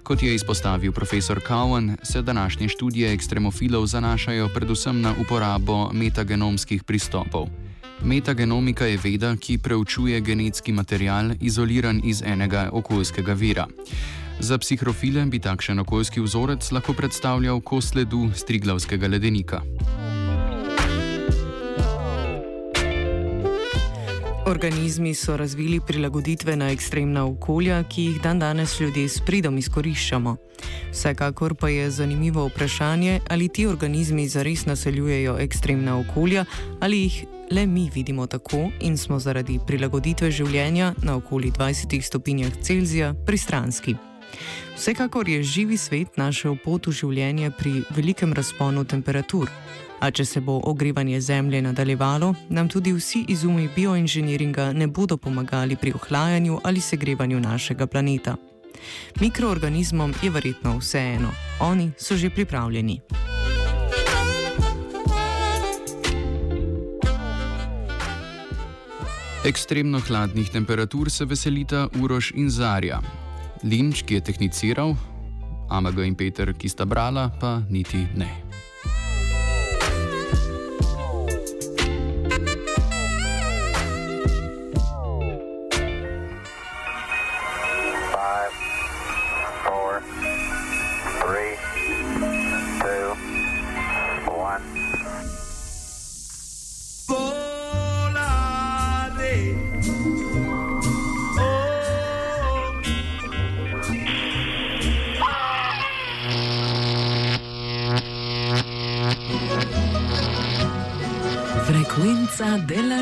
Kot 0.03 0.23
je 0.23 0.35
izpostavil 0.35 0.91
profesor 0.91 1.39
Cowan, 1.47 1.97
se 2.03 2.21
današnje 2.21 2.67
študije 2.69 3.13
ekstremofilov 3.13 3.85
zanašajo 3.85 4.49
predvsem 4.53 5.01
na 5.01 5.13
uporabo 5.21 5.89
metagenomskih 5.93 6.83
pristopov. 6.83 7.47
Metagenomika 8.01 8.85
je 8.85 8.99
veda, 9.03 9.35
ki 9.35 9.57
preučuje 9.57 10.21
genetski 10.21 10.71
material, 10.71 11.31
izoliran 11.41 12.01
iz 12.03 12.21
enega 12.21 12.69
okoljskega 12.73 13.33
vira. 13.33 13.67
Za 14.39 14.57
psihrofile 14.57 15.25
bi 15.25 15.39
takšen 15.39 15.79
okoljski 15.79 16.21
vzorec 16.21 16.71
lahko 16.71 16.93
predstavljal 16.93 17.61
kos 17.61 17.95
ledu 17.95 18.29
striglavskega 18.35 19.07
ledenika. 19.07 19.61
Organizmi 24.53 25.13
so 25.13 25.37
razvili 25.37 25.79
prilagoditve 25.87 26.55
na 26.55 26.69
ekstremna 26.71 27.25
okolja, 27.25 27.83
ki 27.89 28.03
jih 28.03 28.21
dan 28.21 28.39
danes 28.39 28.79
ljudje 28.79 29.09
s 29.09 29.21
pridom 29.25 29.57
izkoriščamo. 29.57 30.35
Vsekakor 30.91 31.55
pa 31.55 31.69
je 31.69 31.89
zanimivo 31.91 32.45
vprašanje, 32.47 33.19
ali 33.29 33.49
ti 33.49 33.65
organizmi 33.67 34.27
zares 34.27 34.65
naseljujejo 34.65 35.37
ekstremna 35.39 35.97
okolja 35.99 36.45
ali 36.79 37.01
jih 37.01 37.25
le 37.51 37.65
mi 37.65 37.89
vidimo 37.95 38.27
tako 38.27 38.69
in 38.79 38.97
smo 38.97 39.19
zaradi 39.19 39.59
prilagoditve 39.67 40.31
življenja 40.31 40.93
na 41.03 41.15
okoli 41.15 41.51
20 41.51 42.01
stopinjah 42.01 42.53
Celzija 42.61 43.13
pristranski. 43.25 43.95
Vsekakor 44.75 45.29
je 45.29 45.43
živi 45.43 45.77
svet 45.77 46.17
našel 46.17 46.55
pot 46.63 46.87
v 46.87 46.91
življenje 46.91 47.51
pri 47.57 47.83
velikem 47.95 48.33
razponu 48.33 48.85
temperatur. 48.85 49.49
A 50.03 50.11
če 50.11 50.25
se 50.25 50.41
bo 50.43 50.59
ogrevanje 50.67 51.21
Zemlje 51.21 51.61
nadaljevalo, 51.61 52.33
nam 52.49 52.67
tudi 52.67 52.91
vsi 52.91 53.23
izumi 53.31 53.69
bioinženiringa 53.75 54.73
ne 54.73 54.87
bodo 54.87 55.17
pomagali 55.17 55.75
pri 55.79 55.93
ohlajanju 55.95 56.59
ali 56.63 56.81
segrevanju 56.81 57.39
našega 57.39 57.87
planeta. 57.87 58.35
Mikroorganizmom 59.21 60.13
je 60.23 60.29
verjetno 60.29 60.75
vseeno, 60.77 61.31
oni 61.59 61.91
so 61.97 62.17
že 62.17 62.29
pripravljeni. 62.29 62.99
Ekstremno 69.45 69.99
hladnih 69.99 70.49
temperatur 70.49 71.11
se 71.11 71.25
veselita 71.25 71.87
Uroš 72.01 72.31
in 72.35 72.49
Zarja. 72.49 72.99
Linč, 73.63 74.03
ki 74.03 74.13
je 74.13 74.21
tehniciral, 74.21 74.95
Amaga 75.69 76.03
in 76.03 76.15
Peter, 76.15 76.53
ki 76.53 76.69
sta 76.69 76.85
brala, 76.85 77.29
pa 77.39 77.61
niti 77.69 78.07
ne. 78.15 78.42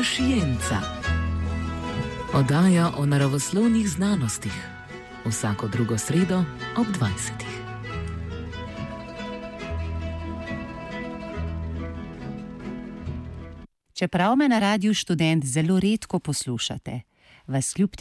Della 0.02 0.14
scienza. 0.14 0.80
Oddaja 2.34 2.90
o 2.98 3.06
naravoslovnih 3.06 3.88
znanostih. 3.88 4.68
Vsako 5.24 5.68
drugo 5.68 5.98
sredo 5.98 6.44
ob 6.76 6.86
20. 6.86 7.30
Čeprav 13.94 14.36
me 14.36 14.48
na 14.48 14.58
radiju 14.58 14.94
študent 14.94 15.44
zelo 15.44 15.80
redko 15.80 16.18
poslušate, 16.18 17.00
vas 17.46 17.72
kljub 17.72 17.90